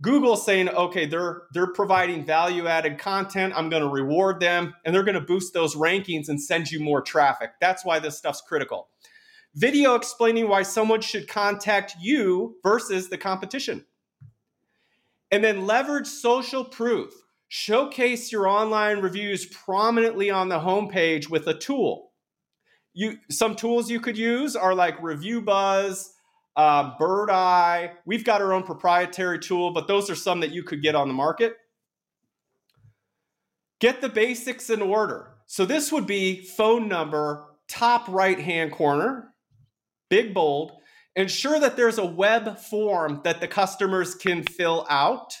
Google's 0.00 0.44
saying, 0.44 0.68
okay, 0.68 1.06
they're 1.06 1.42
they're 1.52 1.72
providing 1.72 2.24
value 2.24 2.66
added 2.66 2.98
content. 2.98 3.52
I'm 3.56 3.68
going 3.68 3.82
to 3.82 3.88
reward 3.88 4.40
them, 4.40 4.74
and 4.84 4.94
they're 4.94 5.02
going 5.02 5.14
to 5.14 5.20
boost 5.20 5.52
those 5.52 5.74
rankings 5.74 6.28
and 6.28 6.40
send 6.40 6.70
you 6.70 6.80
more 6.80 7.02
traffic. 7.02 7.50
That's 7.60 7.84
why 7.84 7.98
this 7.98 8.16
stuff's 8.16 8.40
critical. 8.40 8.88
Video 9.54 9.94
explaining 9.94 10.48
why 10.48 10.62
someone 10.62 11.00
should 11.00 11.26
contact 11.26 11.96
you 12.00 12.56
versus 12.62 13.08
the 13.08 13.18
competition. 13.18 13.84
And 15.30 15.42
then 15.42 15.66
leverage 15.66 16.06
social 16.06 16.64
proof. 16.64 17.12
Showcase 17.48 18.30
your 18.30 18.46
online 18.46 19.00
reviews 19.00 19.46
prominently 19.46 20.30
on 20.30 20.48
the 20.48 20.60
homepage 20.60 21.30
with 21.30 21.46
a 21.46 21.54
tool. 21.54 22.12
You 22.92 23.18
some 23.30 23.54
tools 23.54 23.90
you 23.90 24.00
could 24.00 24.18
use 24.18 24.54
are 24.54 24.74
like 24.74 25.02
Review 25.02 25.40
Buzz, 25.40 26.12
uh, 26.56 26.96
Birdeye. 26.98 27.88
We've 28.04 28.24
got 28.24 28.42
our 28.42 28.52
own 28.52 28.64
proprietary 28.64 29.38
tool, 29.38 29.72
but 29.72 29.88
those 29.88 30.10
are 30.10 30.14
some 30.14 30.40
that 30.40 30.50
you 30.50 30.62
could 30.62 30.82
get 30.82 30.94
on 30.94 31.08
the 31.08 31.14
market. 31.14 31.56
Get 33.80 34.00
the 34.00 34.08
basics 34.08 34.68
in 34.68 34.82
order. 34.82 35.34
So 35.46 35.64
this 35.64 35.90
would 35.92 36.06
be 36.06 36.42
phone 36.42 36.88
number, 36.88 37.46
top 37.68 38.08
right 38.08 38.38
hand 38.38 38.72
corner, 38.72 39.32
big 40.10 40.34
bold. 40.34 40.72
Ensure 41.16 41.58
that 41.60 41.76
there's 41.76 41.98
a 41.98 42.04
web 42.04 42.58
form 42.58 43.22
that 43.24 43.40
the 43.40 43.48
customers 43.48 44.14
can 44.14 44.42
fill 44.42 44.86
out. 44.90 45.34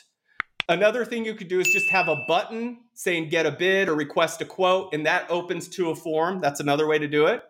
Another 0.68 1.04
thing 1.06 1.24
you 1.24 1.34
could 1.34 1.48
do 1.48 1.60
is 1.60 1.68
just 1.68 1.88
have 1.88 2.08
a 2.08 2.24
button 2.28 2.78
saying 2.92 3.30
get 3.30 3.46
a 3.46 3.50
bid 3.50 3.88
or 3.88 3.94
request 3.94 4.42
a 4.42 4.44
quote, 4.44 4.92
and 4.92 5.06
that 5.06 5.30
opens 5.30 5.66
to 5.68 5.90
a 5.90 5.96
form. 5.96 6.40
That's 6.40 6.60
another 6.60 6.86
way 6.86 6.98
to 6.98 7.08
do 7.08 7.26
it. 7.26 7.42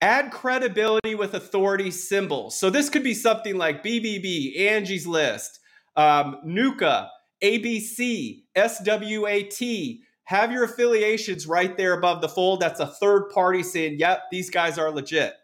Add 0.00 0.30
credibility 0.30 1.14
with 1.16 1.34
authority 1.34 1.90
symbols. 1.90 2.56
So 2.58 2.70
this 2.70 2.88
could 2.88 3.02
be 3.02 3.14
something 3.14 3.56
like 3.56 3.84
BBB, 3.84 4.60
Angie's 4.60 5.06
List, 5.06 5.58
um, 5.96 6.38
NUCA, 6.46 7.08
ABC, 7.42 8.42
SWAT. 8.56 9.98
Have 10.24 10.52
your 10.52 10.64
affiliations 10.64 11.48
right 11.48 11.76
there 11.76 11.94
above 11.94 12.20
the 12.20 12.28
fold. 12.28 12.60
That's 12.60 12.80
a 12.80 12.86
third 12.86 13.30
party 13.30 13.64
saying, 13.64 13.98
yep, 13.98 14.22
these 14.30 14.50
guys 14.50 14.78
are 14.78 14.90
legit. 14.90 15.34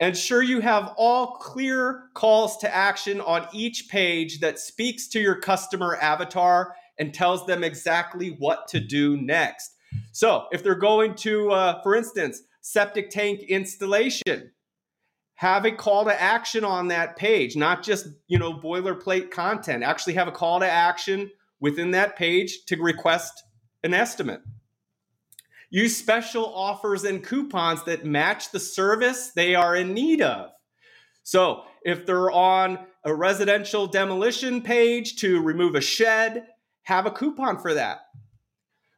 Ensure 0.00 0.42
you 0.42 0.60
have 0.60 0.94
all 0.96 1.36
clear 1.36 2.04
calls 2.14 2.56
to 2.58 2.74
action 2.74 3.20
on 3.20 3.46
each 3.52 3.88
page 3.88 4.40
that 4.40 4.58
speaks 4.58 5.08
to 5.08 5.20
your 5.20 5.36
customer 5.36 5.96
avatar 5.96 6.74
and 6.98 7.12
tells 7.12 7.46
them 7.46 7.62
exactly 7.62 8.30
what 8.38 8.66
to 8.68 8.80
do 8.80 9.16
next. 9.18 9.74
So, 10.12 10.46
if 10.52 10.62
they're 10.62 10.74
going 10.74 11.14
to, 11.16 11.50
uh, 11.50 11.82
for 11.82 11.94
instance, 11.94 12.42
septic 12.60 13.10
tank 13.10 13.40
installation. 13.40 14.52
Have 15.34 15.64
a 15.64 15.72
call 15.72 16.04
to 16.04 16.20
action 16.20 16.64
on 16.64 16.88
that 16.88 17.16
page, 17.16 17.56
not 17.56 17.82
just, 17.82 18.08
you 18.28 18.38
know, 18.38 18.52
boilerplate 18.52 19.30
content. 19.30 19.82
Actually 19.82 20.14
have 20.14 20.28
a 20.28 20.32
call 20.32 20.60
to 20.60 20.70
action 20.70 21.30
within 21.60 21.92
that 21.92 22.16
page 22.16 22.64
to 22.66 22.76
request 22.76 23.42
an 23.82 23.94
estimate. 23.94 24.42
Use 25.70 25.96
special 25.96 26.52
offers 26.52 27.04
and 27.04 27.24
coupons 27.24 27.84
that 27.84 28.04
match 28.04 28.50
the 28.50 28.60
service 28.60 29.30
they 29.30 29.54
are 29.54 29.76
in 29.76 29.94
need 29.94 30.20
of. 30.20 30.50
So, 31.22 31.62
if 31.84 32.04
they're 32.04 32.30
on 32.30 32.78
a 33.04 33.14
residential 33.14 33.86
demolition 33.86 34.62
page 34.62 35.16
to 35.16 35.40
remove 35.40 35.76
a 35.76 35.80
shed, 35.80 36.46
have 36.82 37.06
a 37.06 37.10
coupon 37.10 37.58
for 37.58 37.74
that. 37.74 38.00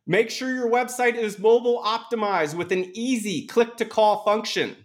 Make 0.07 0.31
sure 0.31 0.52
your 0.52 0.71
website 0.71 1.14
is 1.14 1.38
mobile 1.38 1.83
optimized 1.85 2.55
with 2.55 2.73
an 2.73 2.91
easy 2.95 3.47
click 3.47 3.76
to 3.76 3.85
call 3.85 4.25
function. 4.25 4.76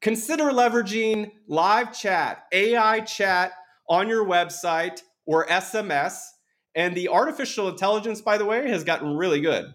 Consider 0.00 0.44
leveraging 0.44 1.32
live 1.48 1.96
chat, 1.98 2.44
AI 2.52 3.00
chat 3.00 3.52
on 3.88 4.08
your 4.08 4.24
website 4.24 5.02
or 5.26 5.46
SMS. 5.46 6.20
And 6.74 6.94
the 6.94 7.08
artificial 7.08 7.68
intelligence, 7.68 8.20
by 8.20 8.38
the 8.38 8.44
way, 8.44 8.68
has 8.68 8.84
gotten 8.84 9.16
really 9.16 9.40
good. 9.40 9.74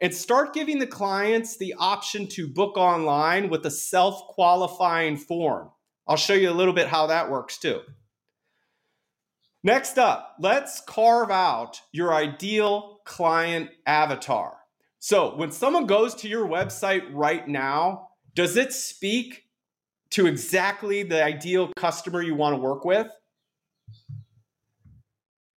And 0.00 0.14
start 0.14 0.54
giving 0.54 0.78
the 0.78 0.86
clients 0.86 1.56
the 1.56 1.74
option 1.78 2.26
to 2.28 2.48
book 2.48 2.76
online 2.76 3.50
with 3.50 3.66
a 3.66 3.70
self 3.70 4.28
qualifying 4.28 5.16
form. 5.16 5.70
I'll 6.08 6.16
show 6.16 6.34
you 6.34 6.50
a 6.50 6.52
little 6.52 6.72
bit 6.72 6.88
how 6.88 7.08
that 7.08 7.30
works 7.30 7.58
too. 7.58 7.80
Next 9.62 9.98
up, 9.98 10.36
let's 10.40 10.80
carve 10.80 11.30
out 11.30 11.82
your 11.92 12.14
ideal 12.14 13.00
client 13.04 13.70
avatar. 13.86 14.56
So, 15.00 15.36
when 15.36 15.52
someone 15.52 15.86
goes 15.86 16.14
to 16.16 16.28
your 16.28 16.46
website 16.46 17.04
right 17.12 17.46
now, 17.46 18.08
does 18.34 18.56
it 18.56 18.72
speak 18.72 19.44
to 20.10 20.26
exactly 20.26 21.02
the 21.02 21.22
ideal 21.22 21.70
customer 21.76 22.22
you 22.22 22.34
want 22.34 22.54
to 22.54 22.60
work 22.60 22.84
with? 22.84 23.08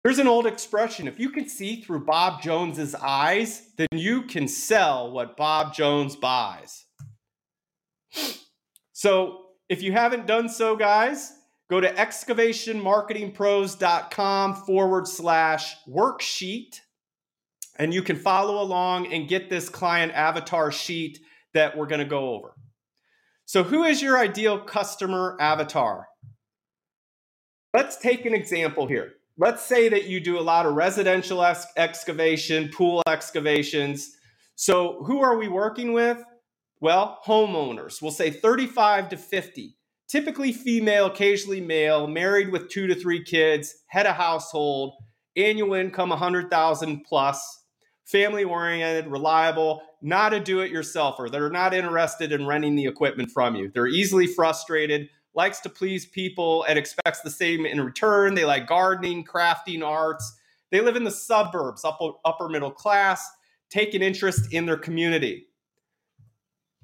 There's 0.02 0.18
an 0.18 0.28
old 0.28 0.46
expression 0.46 1.08
if 1.08 1.20
you 1.20 1.30
can 1.30 1.48
see 1.48 1.82
through 1.82 2.06
Bob 2.06 2.42
Jones's 2.42 2.94
eyes, 2.94 3.70
then 3.76 3.88
you 3.92 4.22
can 4.22 4.48
sell 4.48 5.12
what 5.12 5.36
Bob 5.36 5.74
Jones 5.74 6.16
buys. 6.16 6.86
So, 8.92 9.46
if 9.68 9.82
you 9.82 9.92
haven't 9.92 10.26
done 10.26 10.48
so, 10.48 10.74
guys, 10.74 11.32
Go 11.70 11.80
to 11.80 11.94
excavationmarketingpros.com 11.94 14.54
forward 14.66 15.06
slash 15.06 15.76
worksheet, 15.88 16.80
and 17.78 17.94
you 17.94 18.02
can 18.02 18.16
follow 18.16 18.60
along 18.60 19.12
and 19.12 19.28
get 19.28 19.48
this 19.48 19.68
client 19.68 20.10
avatar 20.12 20.72
sheet 20.72 21.20
that 21.54 21.76
we're 21.76 21.86
going 21.86 22.00
to 22.00 22.04
go 22.04 22.34
over. 22.34 22.56
So, 23.46 23.62
who 23.62 23.84
is 23.84 24.02
your 24.02 24.18
ideal 24.18 24.58
customer 24.58 25.36
avatar? 25.40 26.08
Let's 27.72 27.98
take 27.98 28.26
an 28.26 28.34
example 28.34 28.88
here. 28.88 29.12
Let's 29.40 29.64
say 29.64 29.88
that 29.88 30.04
you 30.04 30.20
do 30.20 30.38
a 30.38 30.42
lot 30.42 30.66
of 30.66 30.74
residential 30.74 31.42
ex- 31.42 31.66
excavation, 31.76 32.68
pool 32.68 33.02
excavations. 33.08 34.16
So, 34.54 35.02
who 35.04 35.22
are 35.22 35.36
we 35.36 35.48
working 35.48 35.94
with? 35.94 36.22
Well, 36.80 37.18
homeowners. 37.26 38.02
We'll 38.02 38.10
say 38.10 38.30
35 38.30 39.08
to 39.08 39.16
50 39.16 39.76
typically 40.10 40.52
female, 40.52 41.06
occasionally 41.06 41.60
male, 41.60 42.08
married 42.08 42.50
with 42.50 42.68
two 42.68 42.88
to 42.88 42.94
three 42.94 43.22
kids, 43.22 43.76
head 43.86 44.06
a 44.06 44.12
household, 44.12 44.94
annual 45.36 45.74
income 45.74 46.08
100,000 46.08 47.04
plus, 47.08 47.64
family 48.04 48.42
oriented, 48.42 49.06
reliable, 49.10 49.80
not 50.02 50.34
a 50.34 50.40
do 50.40 50.60
it 50.60 50.72
yourselfer. 50.72 51.30
They're 51.30 51.48
not 51.48 51.72
interested 51.72 52.32
in 52.32 52.46
renting 52.46 52.74
the 52.74 52.86
equipment 52.86 53.30
from 53.30 53.54
you. 53.54 53.70
They're 53.72 53.86
easily 53.86 54.26
frustrated, 54.26 55.08
likes 55.34 55.60
to 55.60 55.68
please 55.68 56.06
people 56.06 56.64
and 56.64 56.78
expects 56.78 57.20
the 57.20 57.30
same 57.30 57.66
in 57.66 57.80
return. 57.80 58.34
They 58.34 58.44
like 58.44 58.66
gardening, 58.66 59.24
crafting, 59.24 59.84
arts. 59.84 60.38
They 60.70 60.80
live 60.80 60.96
in 60.96 61.04
the 61.04 61.10
suburbs, 61.10 61.84
upper, 61.84 62.12
upper 62.24 62.48
middle 62.48 62.70
class, 62.70 63.28
take 63.70 63.94
an 63.94 64.02
interest 64.02 64.52
in 64.52 64.66
their 64.66 64.76
community. 64.76 65.46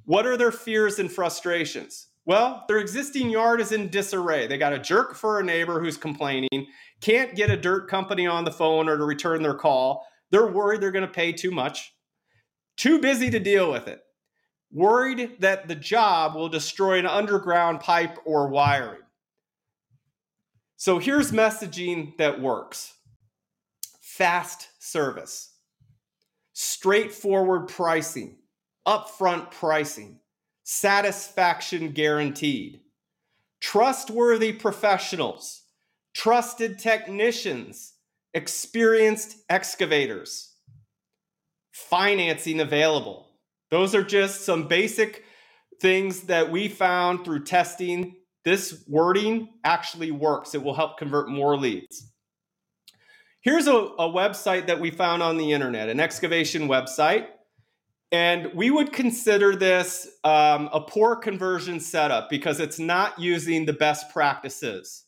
What 0.04 0.26
are 0.26 0.36
their 0.36 0.52
fears 0.52 0.98
and 0.98 1.10
frustrations? 1.10 2.08
Well, 2.24 2.64
their 2.66 2.78
existing 2.78 3.30
yard 3.30 3.60
is 3.60 3.70
in 3.70 3.88
disarray. 3.88 4.48
They 4.48 4.58
got 4.58 4.72
a 4.72 4.78
jerk 4.78 5.14
for 5.14 5.38
a 5.38 5.44
neighbor 5.44 5.80
who's 5.80 5.96
complaining, 5.96 6.66
can't 7.00 7.36
get 7.36 7.50
a 7.50 7.56
dirt 7.56 7.88
company 7.88 8.26
on 8.26 8.44
the 8.44 8.50
phone 8.50 8.88
or 8.88 8.96
to 8.96 9.04
return 9.04 9.42
their 9.42 9.54
call. 9.54 10.04
They're 10.30 10.46
worried 10.46 10.80
they're 10.80 10.90
going 10.90 11.06
to 11.06 11.12
pay 11.12 11.32
too 11.32 11.52
much, 11.52 11.94
too 12.76 12.98
busy 13.00 13.30
to 13.30 13.38
deal 13.38 13.70
with 13.70 13.86
it, 13.86 14.00
worried 14.76 15.40
that 15.40 15.68
the 15.68 15.74
job 15.74 16.34
will 16.34 16.50
destroy 16.50 16.98
an 16.98 17.06
underground 17.06 17.80
pipe 17.80 18.18
or 18.26 18.48
wiring. 18.48 19.00
So 20.76 20.98
here's 20.98 21.32
messaging 21.32 22.14
that 22.18 22.42
works. 22.42 22.92
Fast 24.02 24.68
service, 24.78 25.54
straightforward 26.52 27.68
pricing, 27.68 28.36
upfront 28.86 29.50
pricing, 29.50 30.20
satisfaction 30.64 31.92
guaranteed, 31.92 32.80
trustworthy 33.60 34.52
professionals, 34.52 35.62
trusted 36.14 36.78
technicians, 36.78 37.94
experienced 38.34 39.38
excavators, 39.48 40.54
financing 41.72 42.60
available. 42.60 43.25
Those 43.70 43.94
are 43.94 44.02
just 44.02 44.44
some 44.44 44.68
basic 44.68 45.24
things 45.80 46.22
that 46.22 46.50
we 46.50 46.68
found 46.68 47.24
through 47.24 47.44
testing. 47.44 48.16
This 48.44 48.84
wording 48.88 49.48
actually 49.64 50.10
works. 50.10 50.54
It 50.54 50.62
will 50.62 50.74
help 50.74 50.98
convert 50.98 51.28
more 51.28 51.56
leads. 51.56 52.12
Here's 53.40 53.66
a, 53.66 53.74
a 53.74 54.08
website 54.08 54.66
that 54.66 54.80
we 54.80 54.90
found 54.90 55.22
on 55.22 55.36
the 55.36 55.52
internet, 55.52 55.88
an 55.88 56.00
excavation 56.00 56.68
website. 56.68 57.26
And 58.12 58.52
we 58.54 58.70
would 58.70 58.92
consider 58.92 59.56
this 59.56 60.08
um, 60.22 60.68
a 60.72 60.80
poor 60.80 61.16
conversion 61.16 61.80
setup 61.80 62.30
because 62.30 62.60
it's 62.60 62.78
not 62.78 63.18
using 63.18 63.66
the 63.66 63.72
best 63.72 64.10
practices. 64.12 65.04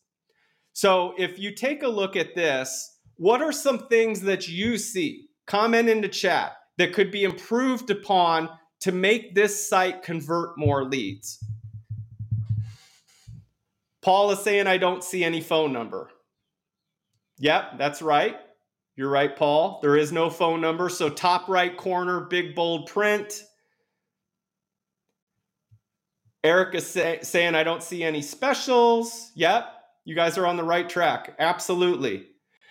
So 0.72 1.14
if 1.16 1.38
you 1.38 1.54
take 1.54 1.82
a 1.82 1.88
look 1.88 2.16
at 2.16 2.34
this, 2.34 2.98
what 3.16 3.40
are 3.40 3.52
some 3.52 3.86
things 3.88 4.20
that 4.22 4.48
you 4.48 4.78
see? 4.78 5.28
Comment 5.46 5.88
in 5.88 6.00
the 6.00 6.08
chat 6.08 6.57
that 6.78 6.92
could 6.92 7.10
be 7.10 7.24
improved 7.24 7.90
upon 7.90 8.48
to 8.80 8.92
make 8.92 9.34
this 9.34 9.68
site 9.68 10.02
convert 10.02 10.56
more 10.56 10.84
leads. 10.84 11.44
Paul 14.00 14.30
is 14.30 14.38
saying, 14.38 14.66
I 14.66 14.78
don't 14.78 15.04
see 15.04 15.24
any 15.24 15.40
phone 15.40 15.72
number. 15.72 16.08
Yep, 17.38 17.78
that's 17.78 18.00
right. 18.00 18.36
You're 18.96 19.10
right, 19.10 19.36
Paul. 19.36 19.80
There 19.82 19.96
is 19.96 20.12
no 20.12 20.30
phone 20.30 20.60
number. 20.60 20.88
So, 20.88 21.08
top 21.08 21.48
right 21.48 21.76
corner, 21.76 22.20
big 22.20 22.54
bold 22.54 22.86
print. 22.86 23.44
Eric 26.42 26.74
is 26.76 26.86
say, 26.86 27.18
saying, 27.22 27.54
I 27.54 27.64
don't 27.64 27.82
see 27.82 28.02
any 28.02 28.22
specials. 28.22 29.30
Yep, 29.34 29.68
you 30.04 30.14
guys 30.14 30.38
are 30.38 30.46
on 30.46 30.56
the 30.56 30.64
right 30.64 30.88
track. 30.88 31.34
Absolutely. 31.38 32.26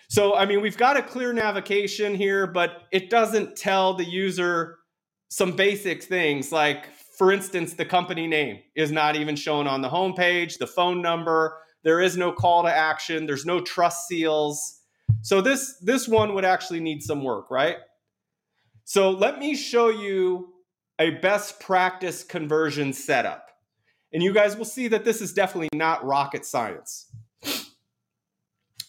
So, 0.09 0.35
I 0.35 0.45
mean, 0.45 0.61
we've 0.61 0.77
got 0.77 0.97
a 0.97 1.01
clear 1.01 1.33
navigation 1.33 2.15
here, 2.15 2.47
but 2.47 2.83
it 2.91 3.09
doesn't 3.09 3.57
tell 3.57 3.93
the 3.93 4.05
user 4.05 4.77
some 5.29 5.51
basic 5.51 6.03
things 6.03 6.51
like, 6.51 6.87
for 7.17 7.31
instance, 7.31 7.73
the 7.73 7.85
company 7.85 8.27
name 8.27 8.59
is 8.75 8.91
not 8.91 9.15
even 9.15 9.35
shown 9.35 9.67
on 9.67 9.81
the 9.81 9.89
homepage, 9.89 10.59
the 10.59 10.67
phone 10.67 11.01
number, 11.01 11.57
there 11.83 11.99
is 11.99 12.15
no 12.15 12.31
call 12.31 12.63
to 12.63 12.69
action, 12.69 13.25
there's 13.25 13.45
no 13.45 13.59
trust 13.59 14.07
seals. 14.07 14.81
So 15.21 15.41
this 15.41 15.77
this 15.81 16.07
one 16.07 16.33
would 16.35 16.45
actually 16.45 16.79
need 16.79 17.01
some 17.01 17.23
work, 17.23 17.49
right? 17.49 17.77
So 18.83 19.09
let 19.09 19.39
me 19.39 19.55
show 19.55 19.89
you 19.89 20.53
a 20.99 21.11
best 21.11 21.59
practice 21.59 22.23
conversion 22.23 22.93
setup. 22.93 23.49
And 24.13 24.23
you 24.23 24.33
guys 24.33 24.55
will 24.55 24.65
see 24.65 24.87
that 24.87 25.03
this 25.03 25.21
is 25.21 25.33
definitely 25.33 25.69
not 25.73 26.05
rocket 26.05 26.45
science. 26.45 27.11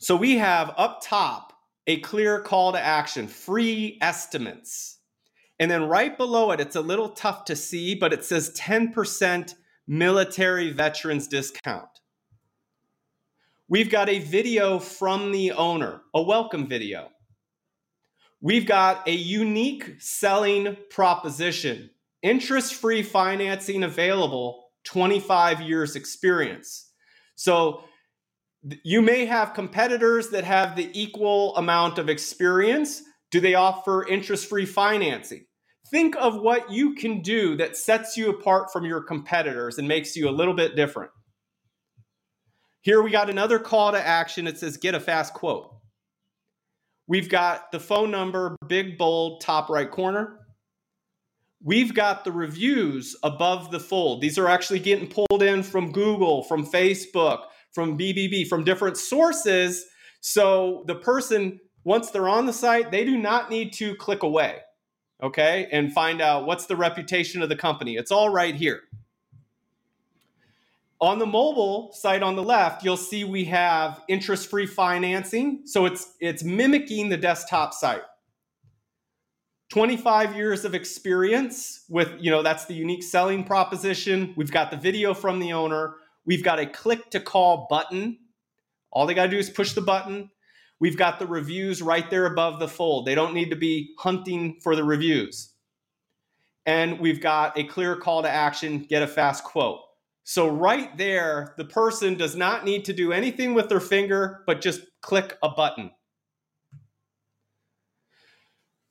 So 0.09 0.17
we 0.17 0.39
have 0.39 0.73
up 0.79 1.03
top 1.03 1.53
a 1.87 2.01
clear 2.01 2.41
call 2.41 2.73
to 2.73 2.81
action, 2.81 3.27
free 3.27 3.99
estimates. 4.01 5.01
And 5.59 5.71
then 5.71 5.85
right 5.85 6.17
below 6.17 6.51
it, 6.51 6.61
it's 6.61 6.77
a 6.77 6.81
little 6.81 7.11
tough 7.11 7.45
to 7.45 7.55
see, 7.55 7.95
but 7.95 8.15
it 8.15 8.25
says 8.25 8.57
10% 8.57 9.55
military 9.87 10.73
veterans 10.73 11.29
discount. 11.29 11.91
We've 13.69 13.91
got 13.91 14.09
a 14.09 14.21
video 14.21 14.79
from 14.79 15.31
the 15.31 15.53
owner, 15.53 16.01
a 16.15 16.23
welcome 16.23 16.67
video. 16.67 17.11
We've 18.41 18.65
got 18.65 19.07
a 19.07 19.13
unique 19.13 19.97
selling 19.99 20.79
proposition, 20.89 21.91
interest 22.23 22.77
free 22.77 23.03
financing 23.03 23.83
available, 23.83 24.71
25 24.85 25.61
years 25.61 25.97
experience. 25.97 26.93
So 27.35 27.85
you 28.83 29.03
may 29.03 29.27
have 29.27 29.55
competitors 29.55 30.31
that 30.31 30.45
have 30.45 30.77
the 30.77 30.91
equal 30.93 31.57
amount 31.57 31.99
of 31.99 32.09
experience. 32.09 33.03
Do 33.31 33.41
they 33.41 33.55
offer 33.55 34.07
interest 34.07 34.49
free 34.49 34.67
financing? 34.67 35.45
Think 35.91 36.17
of 36.17 36.41
what 36.41 36.71
you 36.71 36.95
can 36.95 37.23
do 37.23 37.57
that 37.57 37.77
sets 37.77 38.17
you 38.17 38.31
apart 38.31 38.73
from 38.73 38.85
your 38.85 39.03
competitors 39.03 39.79
and 39.79 39.89
makes 39.89 40.17
you 40.17 40.29
a 40.29 40.31
little 40.31 40.55
bit 40.55 40.77
different. 40.77 41.11
Here 42.83 43.03
we 43.03 43.11
got 43.11 43.31
another 43.31 43.59
call 43.59 43.93
to 43.93 44.07
action. 44.07 44.47
It 44.47 44.59
says 44.59 44.77
get 44.77 44.95
a 44.95 45.01
fast 45.01 45.35
quote. 45.35 45.75
We've 47.07 47.29
got 47.29 47.73
the 47.73 47.81
phone 47.81 48.11
number, 48.11 48.57
big, 48.67 48.99
bold, 48.99 49.41
top 49.41 49.71
right 49.71 49.91
corner. 49.91 50.41
We've 51.63 51.93
got 51.93 52.25
the 52.25 52.33
reviews 52.33 53.17
above 53.23 53.71
the 53.71 53.81
fold. 53.81 54.21
These 54.21 54.39
are 54.39 54.47
actually 54.47 54.81
getting 54.81 55.09
pulled 55.09 55.43
in 55.43 55.63
from 55.63 55.91
Google, 55.91 56.45
from 56.45 56.65
Facebook, 56.67 57.47
from 57.73 57.99
BBB, 57.99 58.47
from 58.49 58.65
different 58.65 58.97
sources. 58.97 59.87
So 60.21 60.85
the 60.87 60.95
person, 60.95 61.61
once 61.85 62.11
they're 62.11 62.29
on 62.29 62.47
the 62.47 62.53
site, 62.53 62.91
they 62.91 63.05
do 63.05 63.17
not 63.17 63.51
need 63.51 63.73
to 63.75 63.95
click 63.97 64.23
away, 64.23 64.59
okay, 65.23 65.69
and 65.71 65.93
find 65.93 66.21
out 66.21 66.47
what's 66.47 66.67
the 66.67 66.77
reputation 66.77 67.43
of 67.43 67.49
the 67.49 67.57
company. 67.57 67.97
It's 67.97 68.11
all 68.11 68.31
right 68.31 68.55
here. 68.55 68.81
On 71.01 71.21
the 71.21 71.27
mobile 71.27 71.93
site 71.93 72.25
on 72.25 72.35
the 72.35 72.43
left, 72.43 72.85
you'll 72.85 72.97
see 72.97 73.23
we 73.23 73.45
have 73.45 74.03
interest-free 74.09 74.67
financing. 74.67 75.63
So 75.65 75.87
it's 75.87 76.15
it's 76.19 76.43
mimicking 76.43 77.09
the 77.09 77.17
desktop 77.17 77.73
site. 77.73 78.03
25 79.71 80.35
years 80.35 80.65
of 80.65 80.75
experience 80.75 81.85
with, 81.89 82.11
you 82.19 82.31
know, 82.31 82.43
that's 82.43 82.65
the 82.65 82.75
unique 82.75 83.03
selling 83.03 83.45
proposition. 83.45 84.33
We've 84.35 84.51
got 84.51 84.71
the 84.71 84.77
video 84.77 85.13
from 85.15 85.39
the 85.39 85.53
owner. 85.53 85.97
We've 86.29 86.45
got 86.45 86.59
a 86.59 86.67
click 86.67 87.09
to 87.13 87.21
call 87.21 87.67
button. 87.71 88.19
All 88.93 89.07
they 89.07 89.15
got 89.15 89.25
to 89.25 89.31
do 89.31 89.39
is 89.39 89.49
push 89.49 89.73
the 89.73 89.81
button. 89.81 90.29
We've 90.79 90.99
got 90.99 91.19
the 91.19 91.27
reviews 91.27 91.81
right 91.81 92.09
there 92.11 92.27
above 92.27 92.61
the 92.61 92.69
fold. 92.69 93.07
They 93.07 93.15
don't 93.15 93.33
need 93.33 93.49
to 93.49 93.57
be 93.57 93.95
hunting 93.99 94.61
for 94.63 94.77
the 94.77 94.85
reviews. 94.85 95.55
And 96.67 97.01
we've 97.01 97.23
got 97.23 97.59
a 97.59 97.65
clear 97.65 97.97
call 97.97 98.23
to 98.25 98.29
action 98.29 98.81
get 98.81 99.03
a 99.03 99.07
fast 99.07 99.43
quote. 99.43 99.81
So, 100.23 100.49
right 100.49 100.95
there, 100.99 101.55
the 101.57 101.65
person 101.65 102.15
does 102.15 102.37
not 102.37 102.63
need 102.63 102.85
to 102.85 102.93
do 102.93 103.11
anything 103.11 103.55
with 103.55 103.71
their 103.71 103.81
finger, 103.81 104.43
but 104.47 104.61
just 104.61 104.83
click 105.01 105.39
a 105.43 105.49
button. 105.49 105.91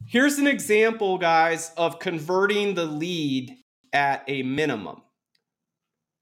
Here's 0.07 0.39
an 0.39 0.47
example, 0.47 1.19
guys, 1.19 1.71
of 1.77 1.99
converting 1.99 2.73
the 2.73 2.87
lead 2.87 3.55
at 3.93 4.23
a 4.27 4.41
minimum. 4.41 5.03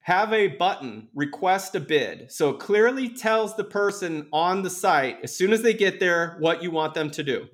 Have 0.05 0.33
a 0.33 0.49
button, 0.49 1.07
request 1.15 1.73
a 1.73 1.79
bid. 1.79 2.31
So 2.31 2.51
it 2.51 2.59
clearly 2.59 3.09
tells 3.09 3.55
the 3.55 3.63
person 3.63 4.27
on 4.31 4.61
the 4.61 4.69
site, 4.69 5.17
as 5.23 5.35
soon 5.35 5.51
as 5.51 5.63
they 5.63 5.73
get 5.73 5.99
there, 5.99 6.37
what 6.39 6.61
you 6.61 6.69
want 6.69 6.93
them 6.93 7.09
to 7.09 7.23
do. 7.23 7.47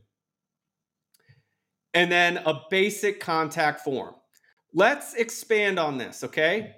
And 1.94 2.12
then 2.12 2.40
a 2.46 2.60
basic 2.70 3.22
contact 3.22 3.80
form. 3.86 4.16
Let's 4.74 5.14
expand 5.14 5.80
on 5.80 5.98
this, 5.98 6.26
okay? 6.26 6.76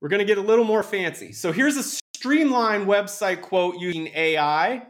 We're 0.00 0.08
going 0.08 0.18
to 0.18 0.26
get 0.26 0.38
a 0.38 0.40
little 0.42 0.64
more 0.64 0.82
fancy. 0.82 1.32
So 1.32 1.52
here's 1.52 1.76
a 1.76 1.84
streamlined 1.84 2.88
website 2.88 3.40
quote 3.40 3.76
using 3.78 4.08
AI. 4.16 4.82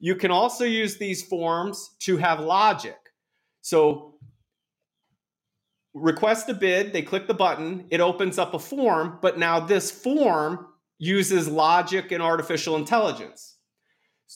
You 0.00 0.16
can 0.16 0.32
also 0.32 0.64
use 0.64 0.98
these 0.98 1.22
forms 1.22 1.90
to 2.00 2.16
have 2.16 2.40
logic. 2.40 2.98
So 3.60 4.11
request 5.94 6.48
a 6.48 6.54
bid, 6.54 6.92
they 6.92 7.02
click 7.02 7.26
the 7.26 7.34
button, 7.34 7.86
it 7.90 8.00
opens 8.00 8.38
up 8.38 8.54
a 8.54 8.58
form, 8.58 9.18
but 9.20 9.38
now 9.38 9.60
this 9.60 9.90
form 9.90 10.66
uses 10.98 11.48
logic 11.48 12.12
and 12.12 12.22
artificial 12.22 12.76
intelligence 12.76 13.56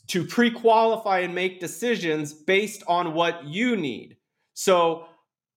to 0.09 0.25
pre 0.25 0.51
qualify 0.51 1.21
and 1.21 1.35
make 1.35 1.61
decisions 1.61 2.33
based 2.33 2.83
on 2.87 3.15
what 3.15 3.45
you 3.45 3.77
need. 3.77 4.17
So 4.55 5.07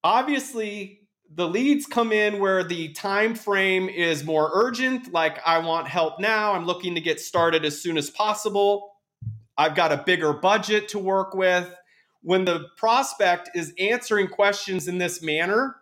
obviously, 0.03 0.99
the 1.33 1.47
leads 1.47 1.85
come 1.85 2.11
in 2.11 2.39
where 2.39 2.63
the 2.63 2.89
time 2.93 3.35
frame 3.35 3.87
is 3.87 4.23
more 4.23 4.49
urgent 4.53 5.13
like 5.13 5.39
i 5.45 5.59
want 5.59 5.87
help 5.87 6.19
now 6.19 6.53
i'm 6.53 6.65
looking 6.65 6.95
to 6.95 7.01
get 7.01 7.19
started 7.19 7.63
as 7.63 7.79
soon 7.79 7.97
as 7.97 8.09
possible 8.09 8.95
i've 9.57 9.75
got 9.75 9.91
a 9.91 10.03
bigger 10.05 10.33
budget 10.33 10.87
to 10.87 10.97
work 10.97 11.35
with 11.35 11.73
when 12.21 12.45
the 12.45 12.65
prospect 12.77 13.49
is 13.55 13.73
answering 13.79 14.27
questions 14.27 14.87
in 14.87 14.97
this 14.97 15.21
manner 15.21 15.75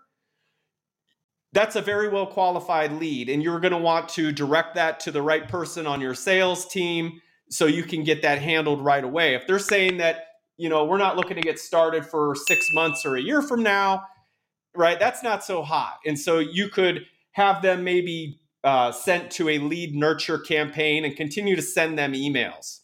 that's 1.54 1.76
a 1.76 1.82
very 1.82 2.10
well 2.10 2.28
qualified 2.28 2.92
lead 2.94 3.30
and 3.30 3.42
you're 3.42 3.60
going 3.60 3.72
to 3.72 3.78
want 3.78 4.10
to 4.10 4.32
direct 4.32 4.76
that 4.76 5.00
to 5.00 5.12
the 5.12 5.22
right 5.22 5.48
person 5.48 5.88
on 5.88 6.02
your 6.02 6.14
sales 6.14 6.66
team 6.68 7.22
so 7.50 7.66
you 7.66 7.84
can 7.84 8.04
get 8.04 8.22
that 8.22 8.40
handled 8.40 8.84
right 8.84 9.04
away 9.04 9.34
if 9.34 9.48
they're 9.48 9.60
saying 9.60 9.98
that 9.98 10.28
you 10.58 10.70
know, 10.70 10.86
we're 10.86 10.98
not 10.98 11.16
looking 11.16 11.36
to 11.36 11.42
get 11.42 11.60
started 11.60 12.06
for 12.06 12.36
six 12.36 12.74
months 12.74 13.06
or 13.06 13.16
a 13.16 13.22
year 13.22 13.42
from 13.42 13.62
now, 13.62 14.04
right? 14.76 15.00
That's 15.00 15.24
not 15.24 15.44
so 15.44 15.62
hot. 15.62 16.00
And 16.06 16.20
so 16.20 16.40
you 16.40 16.70
could 16.70 17.06
have 17.32 17.62
them 17.62 17.84
maybe 17.84 18.40
uh, 18.64 18.92
sent 18.92 19.32
to 19.32 19.50
a 19.50 19.60
lead 19.60 19.96
nurture 19.96 20.40
campaign 20.40 21.06
and 21.06 21.16
continue 21.16 21.56
to 21.56 21.62
send 21.62 21.98
them 21.98 22.14
emails. 22.14 22.80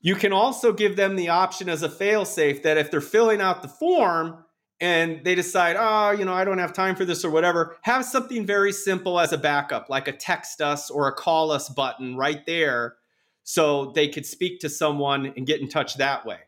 You 0.00 0.14
can 0.14 0.32
also 0.32 0.72
give 0.72 0.96
them 0.96 1.16
the 1.16 1.28
option 1.28 1.68
as 1.68 1.82
a 1.82 1.88
failsafe 1.88 2.62
that 2.62 2.78
if 2.78 2.90
they're 2.90 3.00
filling 3.00 3.40
out 3.40 3.60
the 3.60 3.68
form 3.68 4.44
and 4.80 5.22
they 5.24 5.34
decide, 5.34 5.76
oh, 5.78 6.10
you 6.10 6.24
know, 6.24 6.32
I 6.32 6.44
don't 6.44 6.58
have 6.58 6.72
time 6.72 6.96
for 6.96 7.04
this 7.04 7.24
or 7.24 7.30
whatever, 7.30 7.76
have 7.82 8.04
something 8.04 8.46
very 8.46 8.72
simple 8.72 9.20
as 9.20 9.32
a 9.32 9.38
backup, 9.38 9.90
like 9.90 10.08
a 10.08 10.12
text 10.12 10.60
us 10.60 10.90
or 10.90 11.08
a 11.08 11.12
call 11.12 11.50
us 11.50 11.68
button 11.68 12.16
right 12.16 12.44
there 12.46 12.96
so 13.42 13.92
they 13.94 14.08
could 14.08 14.24
speak 14.24 14.60
to 14.60 14.68
someone 14.68 15.32
and 15.36 15.46
get 15.46 15.60
in 15.60 15.68
touch 15.68 15.96
that 15.96 16.24
way. 16.24 16.38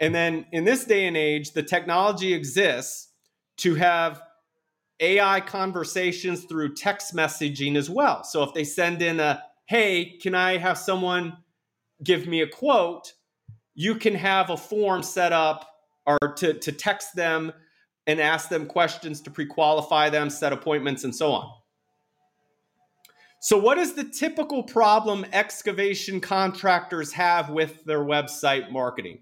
And 0.00 0.14
then 0.14 0.46
in 0.52 0.64
this 0.64 0.84
day 0.84 1.06
and 1.06 1.16
age, 1.16 1.52
the 1.52 1.62
technology 1.62 2.34
exists 2.34 3.08
to 3.58 3.74
have 3.74 4.22
AI 5.00 5.40
conversations 5.40 6.44
through 6.44 6.74
text 6.74 7.14
messaging 7.14 7.76
as 7.76 7.90
well. 7.90 8.22
So 8.24 8.42
if 8.42 8.54
they 8.54 8.64
send 8.64 9.02
in 9.02 9.18
a, 9.18 9.42
hey, 9.66 10.18
can 10.22 10.34
I 10.34 10.56
have 10.58 10.78
someone 10.78 11.38
give 12.02 12.26
me 12.26 12.42
a 12.42 12.46
quote, 12.46 13.12
you 13.74 13.96
can 13.96 14.14
have 14.14 14.50
a 14.50 14.56
form 14.56 15.02
set 15.02 15.32
up 15.32 15.68
or 16.06 16.18
to, 16.36 16.54
to 16.54 16.72
text 16.72 17.14
them 17.14 17.52
and 18.06 18.20
ask 18.20 18.48
them 18.48 18.66
questions 18.66 19.20
to 19.22 19.30
pre 19.30 19.46
qualify 19.46 20.10
them, 20.10 20.30
set 20.30 20.52
appointments, 20.52 21.04
and 21.04 21.14
so 21.14 21.32
on. 21.32 21.50
So, 23.40 23.58
what 23.58 23.78
is 23.78 23.94
the 23.94 24.04
typical 24.04 24.62
problem 24.62 25.26
excavation 25.32 26.20
contractors 26.20 27.12
have 27.12 27.50
with 27.50 27.84
their 27.84 28.00
website 28.00 28.70
marketing? 28.70 29.20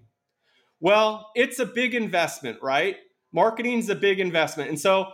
Well, 0.79 1.31
it's 1.35 1.59
a 1.59 1.65
big 1.65 1.95
investment, 1.95 2.59
right? 2.61 2.97
Marketing 3.31 3.79
is 3.79 3.89
a 3.89 3.95
big 3.95 4.19
investment. 4.19 4.69
And 4.69 4.79
so 4.79 5.07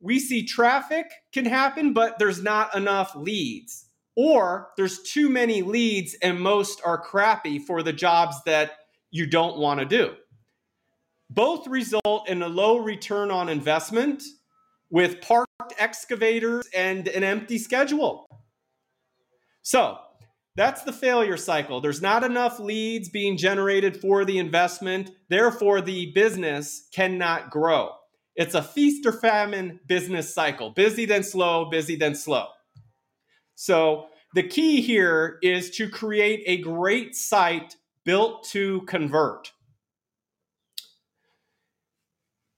we 0.00 0.18
see 0.18 0.46
traffic 0.46 1.06
can 1.32 1.44
happen, 1.44 1.92
but 1.92 2.18
there's 2.18 2.42
not 2.42 2.74
enough 2.74 3.14
leads 3.14 3.86
or 4.16 4.68
there's 4.76 5.02
too 5.02 5.28
many 5.28 5.62
leads 5.62 6.14
and 6.22 6.40
most 6.40 6.80
are 6.84 6.98
crappy 6.98 7.58
for 7.58 7.82
the 7.82 7.92
jobs 7.92 8.36
that 8.44 8.72
you 9.10 9.26
don't 9.26 9.58
want 9.58 9.80
to 9.80 9.86
do. 9.86 10.14
Both 11.34 11.66
result 11.66 12.28
in 12.28 12.42
a 12.42 12.48
low 12.48 12.78
return 12.78 13.32
on 13.32 13.48
investment 13.48 14.22
with 14.90 15.20
parked 15.20 15.74
excavators 15.78 16.68
and 16.74 17.08
an 17.08 17.24
empty 17.24 17.58
schedule. 17.58 18.26
So, 19.62 19.98
that's 20.56 20.82
the 20.82 20.92
failure 20.92 21.36
cycle. 21.36 21.80
There's 21.80 22.00
not 22.00 22.22
enough 22.22 22.60
leads 22.60 23.08
being 23.08 23.36
generated 23.36 24.00
for 24.00 24.24
the 24.24 24.38
investment, 24.38 25.10
therefore, 25.28 25.80
the 25.80 26.12
business 26.12 26.86
cannot 26.92 27.50
grow. 27.50 27.90
It's 28.36 28.54
a 28.54 28.62
feast 28.62 29.04
or 29.04 29.12
famine 29.12 29.80
business 29.88 30.32
cycle 30.32 30.70
busy, 30.70 31.04
then 31.04 31.24
slow, 31.24 31.64
busy, 31.64 31.96
then 31.96 32.14
slow. 32.14 32.46
So 33.56 34.06
the 34.34 34.44
key 34.44 34.80
here 34.80 35.38
is 35.42 35.70
to 35.70 35.88
create 35.88 36.44
a 36.46 36.58
great 36.58 37.16
site 37.16 37.76
built 38.04 38.44
to 38.50 38.82
convert. 38.82 39.52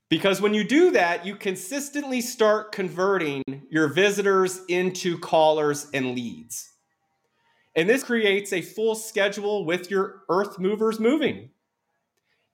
Because 0.08 0.40
when 0.40 0.54
you 0.54 0.62
do 0.62 0.92
that, 0.92 1.26
you 1.26 1.34
consistently 1.34 2.20
start 2.20 2.70
converting 2.70 3.42
your 3.70 3.88
visitors 3.88 4.60
into 4.68 5.18
callers 5.18 5.88
and 5.92 6.14
leads. 6.14 6.70
And 7.74 7.88
this 7.88 8.04
creates 8.04 8.52
a 8.52 8.62
full 8.62 8.94
schedule 8.94 9.66
with 9.66 9.90
your 9.90 10.22
earth 10.28 10.58
movers 10.58 11.00
moving 11.00 11.50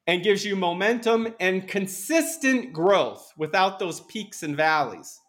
and 0.07 0.23
gives 0.23 0.45
you 0.45 0.57
momentum 0.57 1.29
and 1.39 1.69
consistent 1.69 2.73
growth 2.73 3.33
without 3.37 3.79
those 3.79 4.01
peaks 4.01 4.43
and 4.43 4.57
valleys. 4.57 5.21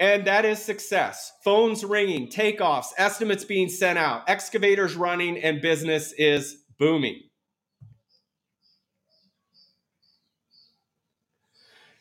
And 0.00 0.26
that 0.26 0.44
is 0.44 0.62
success. 0.62 1.32
Phones 1.42 1.84
ringing, 1.84 2.28
takeoffs, 2.28 2.92
estimates 2.96 3.44
being 3.44 3.68
sent 3.68 3.98
out, 3.98 4.22
excavators 4.28 4.94
running, 4.94 5.36
and 5.38 5.60
business 5.60 6.12
is 6.12 6.62
booming. 6.78 7.27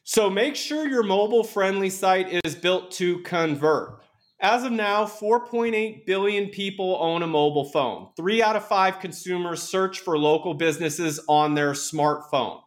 So 0.09 0.29
make 0.29 0.55
sure 0.55 0.87
your 0.87 1.03
mobile 1.03 1.43
friendly 1.43 1.89
site 1.89 2.39
is 2.45 2.55
built 2.55 2.91
to 2.91 3.19
convert. 3.23 4.01
As 4.39 4.63
of 4.63 4.71
now, 4.71 5.03
4.8 5.03 6.05
billion 6.05 6.47
people 6.47 6.97
own 7.01 7.23
a 7.23 7.27
mobile 7.27 7.65
phone. 7.65 8.07
Three 8.15 8.41
out 8.41 8.55
of 8.55 8.65
five 8.65 9.01
consumers 9.01 9.61
search 9.61 9.99
for 9.99 10.17
local 10.17 10.53
businesses 10.53 11.19
on 11.27 11.55
their 11.55 11.73
smartphone. 11.73 12.61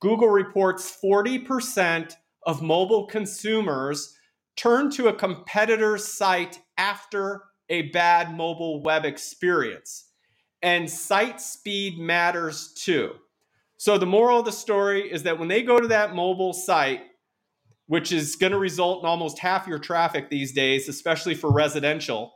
Google 0.00 0.30
reports 0.30 0.96
40% 1.04 2.14
of 2.46 2.62
mobile 2.62 3.06
consumers 3.06 4.16
turn 4.56 4.90
to 4.92 5.08
a 5.08 5.14
competitor's 5.14 6.08
site 6.08 6.60
after 6.78 7.42
a 7.68 7.90
bad 7.90 8.34
mobile 8.34 8.82
web 8.82 9.04
experience. 9.04 10.12
And 10.62 10.90
site 10.90 11.42
speed 11.42 11.98
matters 11.98 12.72
too. 12.72 13.16
So, 13.78 13.98
the 13.98 14.06
moral 14.06 14.40
of 14.40 14.44
the 14.44 14.52
story 14.52 15.12
is 15.12 15.24
that 15.24 15.38
when 15.38 15.48
they 15.48 15.62
go 15.62 15.78
to 15.78 15.88
that 15.88 16.14
mobile 16.14 16.52
site, 16.52 17.02
which 17.86 18.10
is 18.10 18.36
going 18.36 18.52
to 18.52 18.58
result 18.58 19.02
in 19.02 19.08
almost 19.08 19.38
half 19.38 19.66
your 19.66 19.78
traffic 19.78 20.30
these 20.30 20.52
days, 20.52 20.88
especially 20.88 21.34
for 21.34 21.52
residential, 21.52 22.32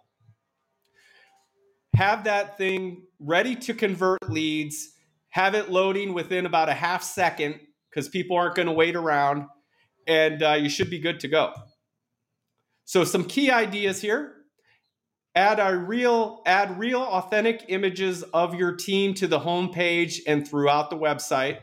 have 1.97 2.25
that 2.25 2.57
thing 2.57 3.03
ready 3.19 3.57
to 3.57 3.75
convert 3.75 4.31
leads, 4.31 4.91
have 5.31 5.55
it 5.55 5.71
loading 5.71 6.15
within 6.15 6.47
about 6.47 6.69
a 6.69 6.75
half 6.75 7.03
second 7.03 7.59
because 7.89 8.09
people 8.09 8.37
aren't 8.37 8.55
going 8.55 8.67
to 8.67 8.73
wait 8.73 8.95
around, 8.95 9.47
and 10.07 10.43
uh, 10.43 10.53
you 10.53 10.69
should 10.69 10.91
be 10.91 10.99
good 10.99 11.21
to 11.21 11.29
go. 11.29 11.53
So 12.85 13.05
some 13.05 13.25
key 13.25 13.51
ideas 13.51 14.01
here. 14.01 14.35
Add 15.37 15.61
a 15.61 15.77
real 15.77 16.43
add 16.45 16.77
real 16.77 17.03
authentic 17.03 17.67
images 17.69 18.25
of 18.35 18.57
your 18.57 18.75
team 18.75 19.15
to 19.15 19.29
the 19.29 19.39
homepage 19.39 20.19
and 20.27 20.47
throughout 20.47 20.91
the 20.91 20.97
website. 20.97 21.59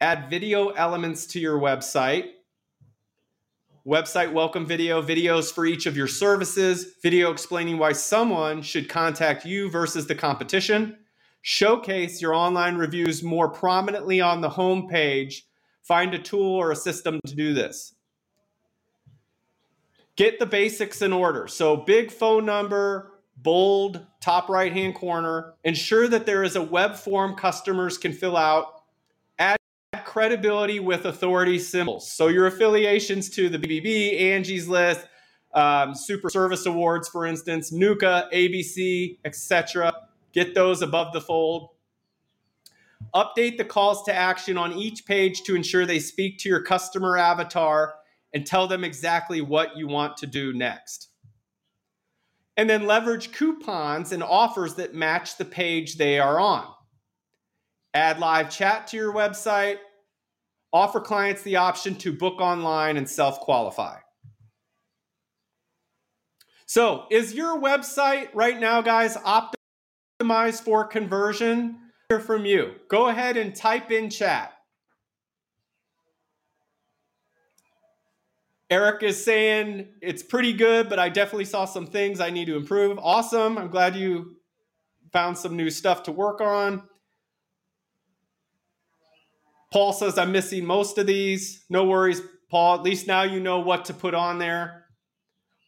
Add 0.00 0.28
video 0.28 0.70
elements 0.70 1.26
to 1.26 1.40
your 1.40 1.60
website. 1.60 2.30
Website 3.86 4.32
welcome 4.32 4.66
video, 4.66 5.00
videos 5.00 5.52
for 5.52 5.64
each 5.64 5.86
of 5.86 5.96
your 5.96 6.08
services, 6.08 6.96
video 7.00 7.30
explaining 7.30 7.78
why 7.78 7.92
someone 7.92 8.60
should 8.60 8.88
contact 8.88 9.46
you 9.46 9.70
versus 9.70 10.08
the 10.08 10.14
competition. 10.16 10.98
Showcase 11.42 12.20
your 12.20 12.34
online 12.34 12.74
reviews 12.74 13.22
more 13.22 13.48
prominently 13.48 14.20
on 14.20 14.40
the 14.40 14.50
homepage. 14.50 15.42
Find 15.82 16.12
a 16.12 16.18
tool 16.18 16.56
or 16.56 16.72
a 16.72 16.76
system 16.76 17.20
to 17.24 17.36
do 17.36 17.54
this 17.54 17.94
get 20.20 20.38
the 20.38 20.44
basics 20.44 21.00
in 21.00 21.14
order. 21.14 21.48
So, 21.48 21.78
big 21.78 22.12
phone 22.12 22.44
number, 22.44 23.12
bold, 23.38 24.04
top 24.20 24.50
right 24.50 24.70
hand 24.70 24.94
corner. 24.94 25.54
Ensure 25.64 26.08
that 26.08 26.26
there 26.26 26.44
is 26.44 26.56
a 26.56 26.62
web 26.62 26.94
form 26.94 27.34
customers 27.36 27.96
can 27.96 28.12
fill 28.12 28.36
out. 28.36 28.82
Add 29.38 29.56
credibility 30.04 30.78
with 30.78 31.06
authority 31.06 31.58
symbols. 31.58 32.12
So, 32.12 32.28
your 32.28 32.46
affiliations 32.46 33.30
to 33.30 33.48
the 33.48 33.58
BBB, 33.58 34.20
Angie's 34.20 34.68
List, 34.68 35.06
um, 35.54 35.94
Super 35.94 36.28
Service 36.28 36.66
Awards, 36.66 37.08
for 37.08 37.24
instance, 37.24 37.72
NUCA, 37.72 38.30
ABC, 38.30 39.16
etc. 39.24 39.90
Get 40.34 40.54
those 40.54 40.82
above 40.82 41.14
the 41.14 41.22
fold. 41.22 41.70
Update 43.14 43.56
the 43.56 43.64
calls 43.64 44.04
to 44.04 44.14
action 44.14 44.58
on 44.58 44.74
each 44.74 45.06
page 45.06 45.44
to 45.44 45.56
ensure 45.56 45.86
they 45.86 45.98
speak 45.98 46.36
to 46.40 46.48
your 46.50 46.62
customer 46.62 47.16
avatar 47.16 47.94
and 48.32 48.46
tell 48.46 48.66
them 48.66 48.84
exactly 48.84 49.40
what 49.40 49.76
you 49.76 49.88
want 49.88 50.16
to 50.18 50.26
do 50.26 50.52
next. 50.52 51.08
And 52.56 52.68
then 52.68 52.86
leverage 52.86 53.32
coupons 53.32 54.12
and 54.12 54.22
offers 54.22 54.74
that 54.74 54.94
match 54.94 55.36
the 55.36 55.44
page 55.44 55.96
they 55.96 56.18
are 56.18 56.38
on. 56.38 56.66
Add 57.94 58.18
live 58.18 58.50
chat 58.50 58.86
to 58.88 58.96
your 58.96 59.12
website. 59.12 59.78
Offer 60.72 61.00
clients 61.00 61.42
the 61.42 61.56
option 61.56 61.96
to 61.96 62.12
book 62.12 62.40
online 62.40 62.96
and 62.96 63.08
self 63.08 63.40
qualify. 63.40 63.98
So, 66.66 67.06
is 67.10 67.34
your 67.34 67.60
website 67.60 68.28
right 68.32 68.60
now, 68.60 68.80
guys, 68.80 69.16
optimized 69.16 70.62
for 70.62 70.84
conversion? 70.84 71.78
Hear 72.08 72.20
from 72.20 72.44
you. 72.44 72.74
Go 72.88 73.08
ahead 73.08 73.36
and 73.36 73.56
type 73.56 73.90
in 73.90 74.08
chat. 74.08 74.52
Eric 78.70 79.02
is 79.02 79.22
saying 79.24 79.88
it's 80.00 80.22
pretty 80.22 80.52
good, 80.52 80.88
but 80.88 81.00
I 81.00 81.08
definitely 81.08 81.44
saw 81.44 81.64
some 81.64 81.86
things 81.86 82.20
I 82.20 82.30
need 82.30 82.44
to 82.46 82.56
improve. 82.56 82.98
Awesome. 83.02 83.58
I'm 83.58 83.68
glad 83.68 83.96
you 83.96 84.36
found 85.12 85.36
some 85.36 85.56
new 85.56 85.70
stuff 85.70 86.04
to 86.04 86.12
work 86.12 86.40
on. 86.40 86.84
Paul 89.72 89.92
says 89.92 90.18
I'm 90.18 90.30
missing 90.30 90.64
most 90.64 90.98
of 90.98 91.06
these. 91.08 91.64
No 91.68 91.84
worries, 91.84 92.22
Paul. 92.48 92.76
At 92.76 92.82
least 92.82 93.08
now 93.08 93.22
you 93.22 93.40
know 93.40 93.58
what 93.58 93.86
to 93.86 93.94
put 93.94 94.14
on 94.14 94.38
there. 94.38 94.86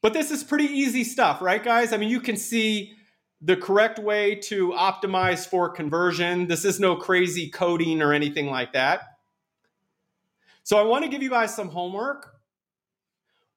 But 0.00 0.12
this 0.12 0.30
is 0.30 0.44
pretty 0.44 0.66
easy 0.66 1.04
stuff, 1.04 1.42
right, 1.42 1.62
guys? 1.62 1.92
I 1.92 1.96
mean, 1.96 2.08
you 2.08 2.20
can 2.20 2.36
see 2.36 2.94
the 3.40 3.56
correct 3.56 3.98
way 3.98 4.36
to 4.36 4.70
optimize 4.70 5.46
for 5.46 5.68
conversion. 5.68 6.46
This 6.46 6.64
is 6.64 6.78
no 6.78 6.94
crazy 6.94 7.48
coding 7.50 8.00
or 8.00 8.12
anything 8.12 8.46
like 8.46 8.72
that. 8.72 9.02
So 10.62 10.78
I 10.78 10.82
want 10.82 11.04
to 11.04 11.10
give 11.10 11.22
you 11.22 11.30
guys 11.30 11.54
some 11.54 11.68
homework. 11.68 12.31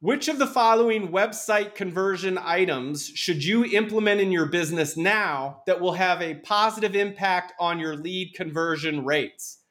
Which 0.06 0.28
of 0.28 0.38
the 0.38 0.46
following 0.46 1.08
website 1.08 1.74
conversion 1.74 2.38
items 2.38 3.08
should 3.08 3.44
you 3.44 3.66
implement 3.66 4.22
in 4.22 4.32
your 4.32 4.46
business 4.46 4.96
now 4.96 5.64
that 5.66 5.82
will 5.82 5.94
have 5.94 6.22
a 6.22 6.36
positive 6.36 6.96
impact 6.96 7.54
on 7.60 7.80
your 7.80 7.96
lead 7.96 8.36
conversion 8.36 9.04
rates? 9.04 9.62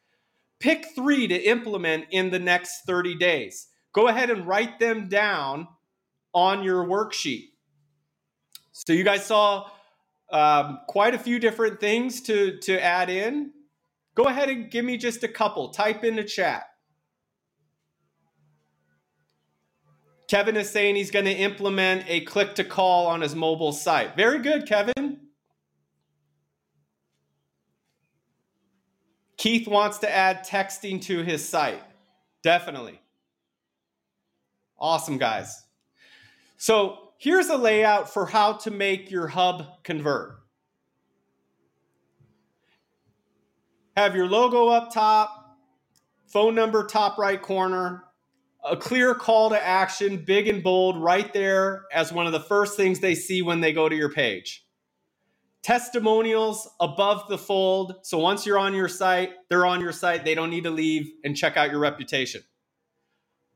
Pick 0.58 0.86
three 0.92 1.28
to 1.28 1.40
implement 1.40 2.06
in 2.10 2.30
the 2.30 2.40
next 2.40 2.80
30 2.84 3.14
days. 3.14 3.68
Go 3.92 4.08
ahead 4.08 4.28
and 4.28 4.44
write 4.44 4.80
them 4.80 5.08
down 5.08 5.68
on 6.34 6.64
your 6.64 6.84
worksheet. 6.84 7.50
So 8.72 8.92
you 8.92 9.04
guys 9.04 9.24
saw 9.24 9.68
um, 10.32 10.80
quite 10.88 11.14
a 11.14 11.18
few 11.20 11.38
different 11.38 11.78
things 11.78 12.20
to, 12.22 12.58
to 12.62 12.82
add 12.82 13.08
in. 13.08 13.52
Go 14.16 14.24
ahead 14.24 14.48
and 14.48 14.68
give 14.68 14.84
me 14.84 14.96
just 14.96 15.22
a 15.22 15.28
couple. 15.28 15.68
Type 15.68 16.02
in 16.02 16.16
the 16.16 16.24
chat. 16.24 16.64
Kevin 20.28 20.56
is 20.56 20.70
saying 20.70 20.96
he's 20.96 21.10
going 21.10 21.26
to 21.26 21.32
implement 21.32 22.04
a 22.08 22.20
click 22.20 22.54
to 22.54 22.64
call 22.64 23.06
on 23.06 23.20
his 23.20 23.34
mobile 23.34 23.72
site. 23.72 24.16
Very 24.16 24.38
good, 24.38 24.66
Kevin. 24.66 25.20
Keith 29.36 29.68
wants 29.68 29.98
to 29.98 30.10
add 30.10 30.46
texting 30.46 31.02
to 31.02 31.22
his 31.22 31.46
site. 31.46 31.82
Definitely. 32.42 33.00
Awesome, 34.78 35.18
guys. 35.18 35.64
So 36.56 37.10
here's 37.18 37.48
a 37.48 37.56
layout 37.58 38.12
for 38.12 38.24
how 38.24 38.54
to 38.54 38.70
make 38.70 39.10
your 39.10 39.26
hub 39.26 39.82
convert. 39.82 40.38
Have 43.96 44.16
your 44.16 44.26
logo 44.26 44.68
up 44.68 44.92
top, 44.92 45.58
phone 46.26 46.54
number 46.54 46.84
top 46.86 47.18
right 47.18 47.40
corner, 47.40 48.03
a 48.64 48.76
clear 48.76 49.14
call 49.14 49.50
to 49.50 49.62
action, 49.62 50.24
big 50.24 50.48
and 50.48 50.62
bold, 50.62 50.96
right 50.96 51.32
there 51.32 51.84
as 51.92 52.12
one 52.12 52.26
of 52.26 52.32
the 52.32 52.40
first 52.40 52.76
things 52.76 53.00
they 53.00 53.14
see 53.14 53.42
when 53.42 53.60
they 53.60 53.72
go 53.72 53.88
to 53.88 53.94
your 53.94 54.10
page. 54.10 54.64
Testimonials 55.62 56.68
above 56.80 57.28
the 57.28 57.38
fold. 57.38 57.96
So 58.02 58.18
once 58.18 58.44
you're 58.46 58.58
on 58.58 58.74
your 58.74 58.88
site, 58.88 59.32
they're 59.48 59.66
on 59.66 59.80
your 59.80 59.92
site. 59.92 60.24
They 60.24 60.34
don't 60.34 60.50
need 60.50 60.64
to 60.64 60.70
leave 60.70 61.12
and 61.24 61.36
check 61.36 61.56
out 61.56 61.70
your 61.70 61.80
reputation. 61.80 62.42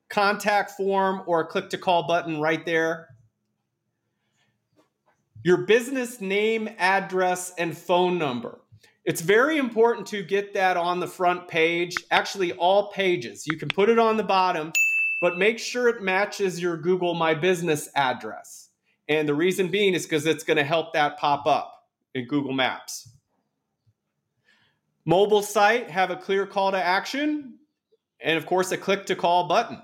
Contact 0.09 0.71
form 0.73 1.23
or 1.27 1.40
a 1.40 1.47
click 1.47 1.68
to 1.71 1.79
call 1.79 2.07
button 2.07 2.40
right 2.40 2.64
there. 2.64 3.09
Your 5.44 5.59
business 5.59 6.21
name, 6.21 6.68
address, 6.79 7.53
and 7.59 7.77
phone 7.77 8.18
number. 8.18 8.61
It's 9.05 9.21
very 9.21 9.57
important 9.57 10.07
to 10.09 10.23
get 10.23 10.55
that 10.55 10.77
on 10.77 11.01
the 11.01 11.07
front 11.07 11.49
page, 11.49 11.94
actually, 12.11 12.53
all 12.53 12.90
pages. 12.90 13.47
You 13.47 13.57
can 13.57 13.68
put 13.68 13.88
it 13.88 13.99
on 13.99 14.16
the 14.18 14.25
bottom 14.25 14.73
but 15.20 15.38
make 15.38 15.59
sure 15.59 15.88
it 15.88 16.02
matches 16.02 16.61
your 16.61 16.76
Google 16.76 17.14
My 17.14 17.35
Business 17.35 17.88
address. 17.94 18.68
And 19.09 19.28
the 19.28 19.35
reason 19.35 19.68
being 19.68 19.94
is 19.94 20.04
because 20.04 20.26
it's 20.26 20.44
going 20.44 20.59
to 20.59 20.64
help 20.64 20.92
that 20.92 21.18
pop 21.18 21.46
up 21.46 21.88
in 22.14 22.26
Google 22.26 22.52
Maps. 22.52 23.09
Mobile 25.04 25.42
site, 25.42 25.90
have 25.90 26.11
a 26.11 26.16
clear 26.16 26.46
call 26.46 26.72
to 26.72 26.83
action, 26.83 27.54
and 28.20 28.37
of 28.37 28.44
course, 28.44 28.70
a 28.72 28.76
click 28.76 29.07
to 29.07 29.16
call 29.16 29.48
button. 29.48 29.81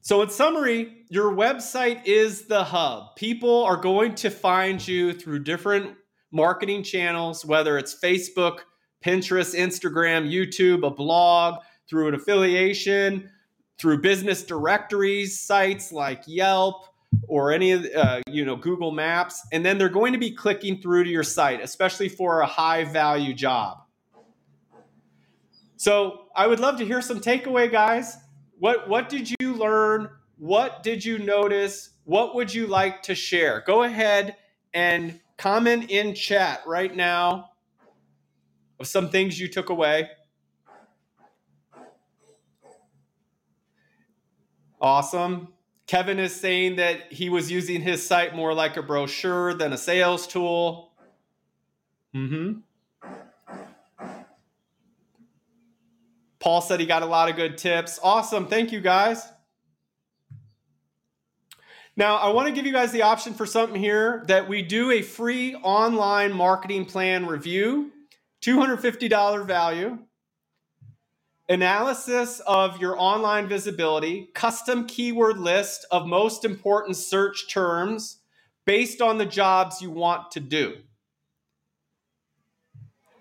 So, 0.00 0.22
in 0.22 0.30
summary, 0.30 1.04
your 1.08 1.32
website 1.32 2.06
is 2.06 2.42
the 2.42 2.64
hub. 2.64 3.16
People 3.16 3.64
are 3.64 3.76
going 3.76 4.14
to 4.16 4.30
find 4.30 4.86
you 4.86 5.12
through 5.12 5.40
different 5.40 5.96
marketing 6.30 6.82
channels, 6.82 7.44
whether 7.44 7.78
it's 7.78 7.98
Facebook, 7.98 8.60
Pinterest, 9.04 9.54
Instagram, 9.54 10.30
YouTube, 10.30 10.86
a 10.86 10.90
blog, 10.90 11.60
through 11.88 12.08
an 12.08 12.14
affiliation, 12.14 13.30
through 13.78 14.00
business 14.00 14.42
directories 14.42 15.40
sites 15.40 15.92
like 15.92 16.22
Yelp 16.26 16.86
or 17.28 17.52
any 17.52 17.72
of 17.72 17.86
uh, 17.94 18.20
you 18.28 18.44
know 18.44 18.56
Google 18.56 18.90
Maps, 18.90 19.46
and 19.52 19.64
then 19.64 19.78
they're 19.78 19.88
going 19.88 20.12
to 20.12 20.18
be 20.18 20.30
clicking 20.30 20.80
through 20.80 21.04
to 21.04 21.10
your 21.10 21.22
site, 21.22 21.60
especially 21.60 22.08
for 22.08 22.40
a 22.40 22.46
high 22.46 22.84
value 22.84 23.34
job. 23.34 23.78
So 25.76 26.26
I 26.34 26.46
would 26.46 26.60
love 26.60 26.78
to 26.78 26.84
hear 26.84 27.02
some 27.02 27.20
takeaway, 27.20 27.70
guys. 27.70 28.16
What 28.58 28.88
what 28.88 29.08
did 29.08 29.30
you 29.40 29.54
learn? 29.54 30.08
What 30.38 30.82
did 30.82 31.04
you 31.04 31.18
notice? 31.18 31.90
What 32.04 32.34
would 32.34 32.52
you 32.52 32.66
like 32.66 33.02
to 33.04 33.14
share? 33.14 33.62
Go 33.66 33.82
ahead 33.82 34.36
and 34.72 35.20
comment 35.36 35.90
in 35.90 36.14
chat 36.14 36.60
right 36.66 36.94
now 36.94 37.50
of 38.80 38.86
some 38.86 39.08
things 39.08 39.38
you 39.38 39.48
took 39.48 39.70
away. 39.70 40.10
Awesome. 44.84 45.48
Kevin 45.86 46.18
is 46.18 46.38
saying 46.38 46.76
that 46.76 47.10
he 47.10 47.30
was 47.30 47.50
using 47.50 47.80
his 47.80 48.06
site 48.06 48.36
more 48.36 48.52
like 48.52 48.76
a 48.76 48.82
brochure 48.82 49.54
than 49.54 49.72
a 49.72 49.78
sales 49.78 50.26
tool. 50.26 50.92
Mm-hmm. 52.14 52.58
Paul 56.38 56.60
said 56.60 56.80
he 56.80 56.84
got 56.84 57.02
a 57.02 57.06
lot 57.06 57.30
of 57.30 57.36
good 57.36 57.56
tips. 57.56 57.98
Awesome. 58.02 58.46
Thank 58.46 58.72
you, 58.72 58.82
guys. 58.82 59.26
Now, 61.96 62.16
I 62.16 62.28
want 62.28 62.48
to 62.48 62.52
give 62.52 62.66
you 62.66 62.72
guys 62.74 62.92
the 62.92 63.04
option 63.04 63.32
for 63.32 63.46
something 63.46 63.80
here 63.80 64.22
that 64.26 64.50
we 64.50 64.60
do 64.60 64.90
a 64.90 65.00
free 65.00 65.54
online 65.54 66.34
marketing 66.34 66.84
plan 66.84 67.24
review, 67.24 67.90
$250 68.42 69.46
value 69.46 69.98
analysis 71.48 72.40
of 72.46 72.80
your 72.80 72.98
online 72.98 73.48
visibility, 73.48 74.30
custom 74.34 74.86
keyword 74.86 75.38
list 75.38 75.84
of 75.90 76.06
most 76.06 76.44
important 76.44 76.96
search 76.96 77.50
terms 77.50 78.18
based 78.64 79.02
on 79.02 79.18
the 79.18 79.26
jobs 79.26 79.82
you 79.82 79.90
want 79.90 80.30
to 80.30 80.40
do. 80.40 80.76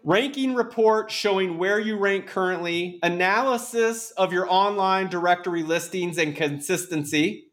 Ranking 0.05 0.53
report 0.53 1.11
showing 1.11 1.57
where 1.57 1.79
you 1.79 1.97
rank 1.97 2.27
currently, 2.27 2.99
analysis 3.03 4.11
of 4.11 4.33
your 4.33 4.49
online 4.51 5.07
directory 5.07 5.63
listings 5.63 6.17
and 6.17 6.35
consistency, 6.35 7.47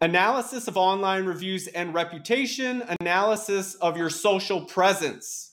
analysis 0.00 0.66
of 0.66 0.76
online 0.76 1.24
reviews 1.24 1.68
and 1.68 1.94
reputation, 1.94 2.82
analysis 3.00 3.74
of 3.76 3.96
your 3.96 4.10
social 4.10 4.64
presence 4.64 5.49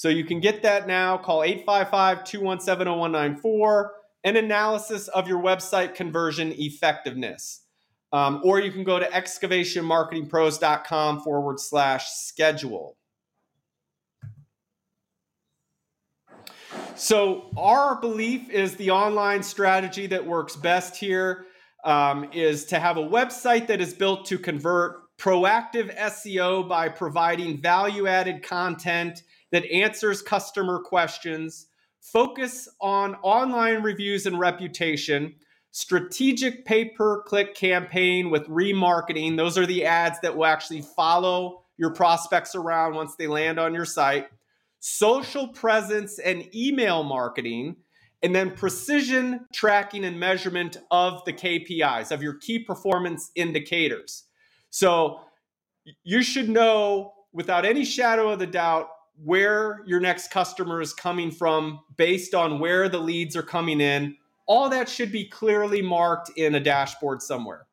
so 0.00 0.08
you 0.08 0.24
can 0.24 0.40
get 0.40 0.62
that 0.62 0.86
now. 0.86 1.18
Call 1.18 1.42
855 1.42 2.24
217 2.24 2.90
0194, 2.90 3.92
an 4.24 4.36
analysis 4.36 5.08
of 5.08 5.28
your 5.28 5.42
website 5.42 5.94
conversion 5.94 6.54
effectiveness. 6.56 7.66
Um, 8.10 8.40
or 8.42 8.60
you 8.60 8.72
can 8.72 8.82
go 8.82 8.98
to 8.98 9.04
excavationmarketingpros.com 9.04 11.20
forward 11.20 11.60
slash 11.60 12.08
schedule. 12.12 12.96
So, 16.94 17.50
our 17.58 18.00
belief 18.00 18.48
is 18.48 18.76
the 18.76 18.92
online 18.92 19.42
strategy 19.42 20.06
that 20.06 20.24
works 20.24 20.56
best 20.56 20.96
here 20.96 21.44
um, 21.84 22.30
is 22.32 22.64
to 22.64 22.78
have 22.78 22.96
a 22.96 23.06
website 23.06 23.66
that 23.66 23.82
is 23.82 23.92
built 23.92 24.24
to 24.28 24.38
convert 24.38 25.14
proactive 25.18 25.94
SEO 25.98 26.66
by 26.66 26.88
providing 26.88 27.60
value 27.60 28.06
added 28.06 28.42
content 28.42 29.24
that 29.52 29.70
answers 29.70 30.22
customer 30.22 30.78
questions, 30.78 31.66
focus 32.00 32.68
on 32.80 33.14
online 33.16 33.82
reviews 33.82 34.26
and 34.26 34.38
reputation, 34.38 35.34
strategic 35.70 36.64
pay 36.64 36.86
per 36.86 37.22
click 37.22 37.54
campaign 37.54 38.30
with 38.30 38.46
remarketing. 38.48 39.36
Those 39.36 39.58
are 39.58 39.66
the 39.66 39.84
ads 39.84 40.20
that 40.20 40.36
will 40.36 40.46
actually 40.46 40.82
follow 40.82 41.62
your 41.76 41.90
prospects 41.90 42.54
around 42.54 42.94
once 42.94 43.16
they 43.16 43.26
land 43.26 43.58
on 43.58 43.74
your 43.74 43.84
site, 43.84 44.28
social 44.80 45.48
presence 45.48 46.18
and 46.18 46.54
email 46.54 47.02
marketing. 47.02 47.76
And 48.22 48.36
then 48.36 48.50
precision 48.50 49.46
tracking 49.50 50.04
and 50.04 50.20
measurement 50.20 50.76
of 50.90 51.24
the 51.24 51.32
KPIs, 51.32 52.10
of 52.10 52.22
your 52.22 52.34
key 52.34 52.58
performance 52.58 53.30
indicators. 53.34 54.24
So 54.68 55.20
you 56.04 56.22
should 56.22 56.50
know 56.50 57.14
without 57.32 57.64
any 57.64 57.82
shadow 57.82 58.28
of 58.28 58.38
the 58.38 58.46
doubt 58.46 58.90
where 59.22 59.82
your 59.86 60.00
next 60.00 60.30
customer 60.30 60.80
is 60.80 60.94
coming 60.94 61.30
from 61.30 61.80
based 61.96 62.34
on 62.34 62.58
where 62.58 62.88
the 62.88 62.98
leads 62.98 63.36
are 63.36 63.42
coming 63.42 63.80
in. 63.80 64.16
All 64.46 64.70
that 64.70 64.88
should 64.88 65.12
be 65.12 65.28
clearly 65.28 65.82
marked 65.82 66.30
in 66.36 66.54
a 66.54 66.60
dashboard 66.60 67.20
somewhere. 67.22 67.66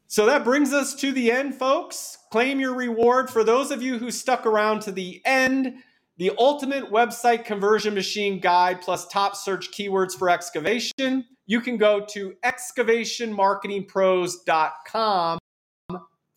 So 0.08 0.26
that 0.26 0.46
brings 0.46 0.74
us 0.74 0.96
to 0.96 1.12
the 1.12 1.32
end, 1.32 1.56
folks. 1.56 2.17
Claim 2.32 2.62
your 2.62 2.74
reward. 2.74 3.30
For 3.30 3.43
those 3.43 3.72
of 3.72 3.82
you 3.82 3.98
who 3.98 4.10
stuck 4.10 4.46
around 4.46 4.84
to 4.84 4.91
the 4.91 5.22
end, 5.26 5.84
the 6.17 6.32
ultimate 6.38 6.91
website 6.91 7.46
conversion 7.46 7.93
machine 7.93 8.39
guide 8.39 8.82
plus 8.82 9.08
top 9.08 9.36
search 9.36 9.72
keywords 9.72 10.17
for 10.17 10.30
excavation. 10.30 11.26
You 11.46 11.62
can 11.62 11.78
go 11.78 12.04
to 12.06 12.34
excavationmarketingpros.com 12.43 15.39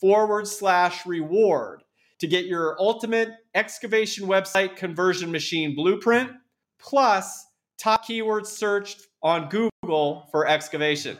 forward 0.00 0.48
slash 0.48 1.06
reward 1.06 1.82
to 2.18 2.26
get 2.26 2.46
your 2.46 2.76
ultimate 2.80 3.30
excavation 3.54 4.26
website 4.26 4.76
conversion 4.76 5.30
machine 5.30 5.74
blueprint 5.74 6.30
plus 6.78 7.46
top 7.78 8.04
keywords 8.04 8.46
searched 8.46 9.06
on 9.22 9.48
Google 9.48 10.28
for 10.30 10.46
excavation. 10.46 11.16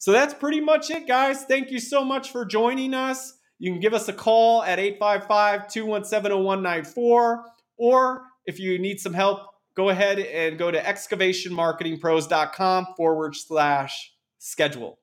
So 0.00 0.10
that's 0.12 0.34
pretty 0.34 0.60
much 0.62 0.90
it, 0.90 1.06
guys. 1.06 1.44
Thank 1.44 1.70
you 1.70 1.78
so 1.78 2.02
much 2.04 2.32
for 2.32 2.44
joining 2.46 2.94
us. 2.94 3.34
You 3.58 3.70
can 3.70 3.80
give 3.80 3.92
us 3.92 4.08
a 4.08 4.14
call 4.14 4.62
at 4.62 4.78
855 4.80 5.70
217 5.70 6.32
0194. 6.32 7.44
Or 7.76 8.22
if 8.46 8.58
you 8.58 8.78
need 8.78 8.98
some 8.98 9.12
help, 9.12 9.40
go 9.74 9.90
ahead 9.90 10.18
and 10.18 10.56
go 10.58 10.70
to 10.70 10.80
excavationmarketingpros.com 10.80 12.86
forward 12.96 13.36
slash 13.36 14.14
schedule. 14.38 14.98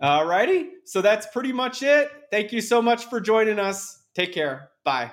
All 0.00 0.26
righty. 0.26 0.70
So 0.84 1.00
that's 1.00 1.28
pretty 1.28 1.52
much 1.52 1.84
it. 1.84 2.10
Thank 2.32 2.52
you 2.52 2.60
so 2.60 2.82
much 2.82 3.04
for 3.04 3.20
joining 3.20 3.60
us. 3.60 4.02
Take 4.16 4.34
care. 4.34 4.70
Bye. 4.84 5.12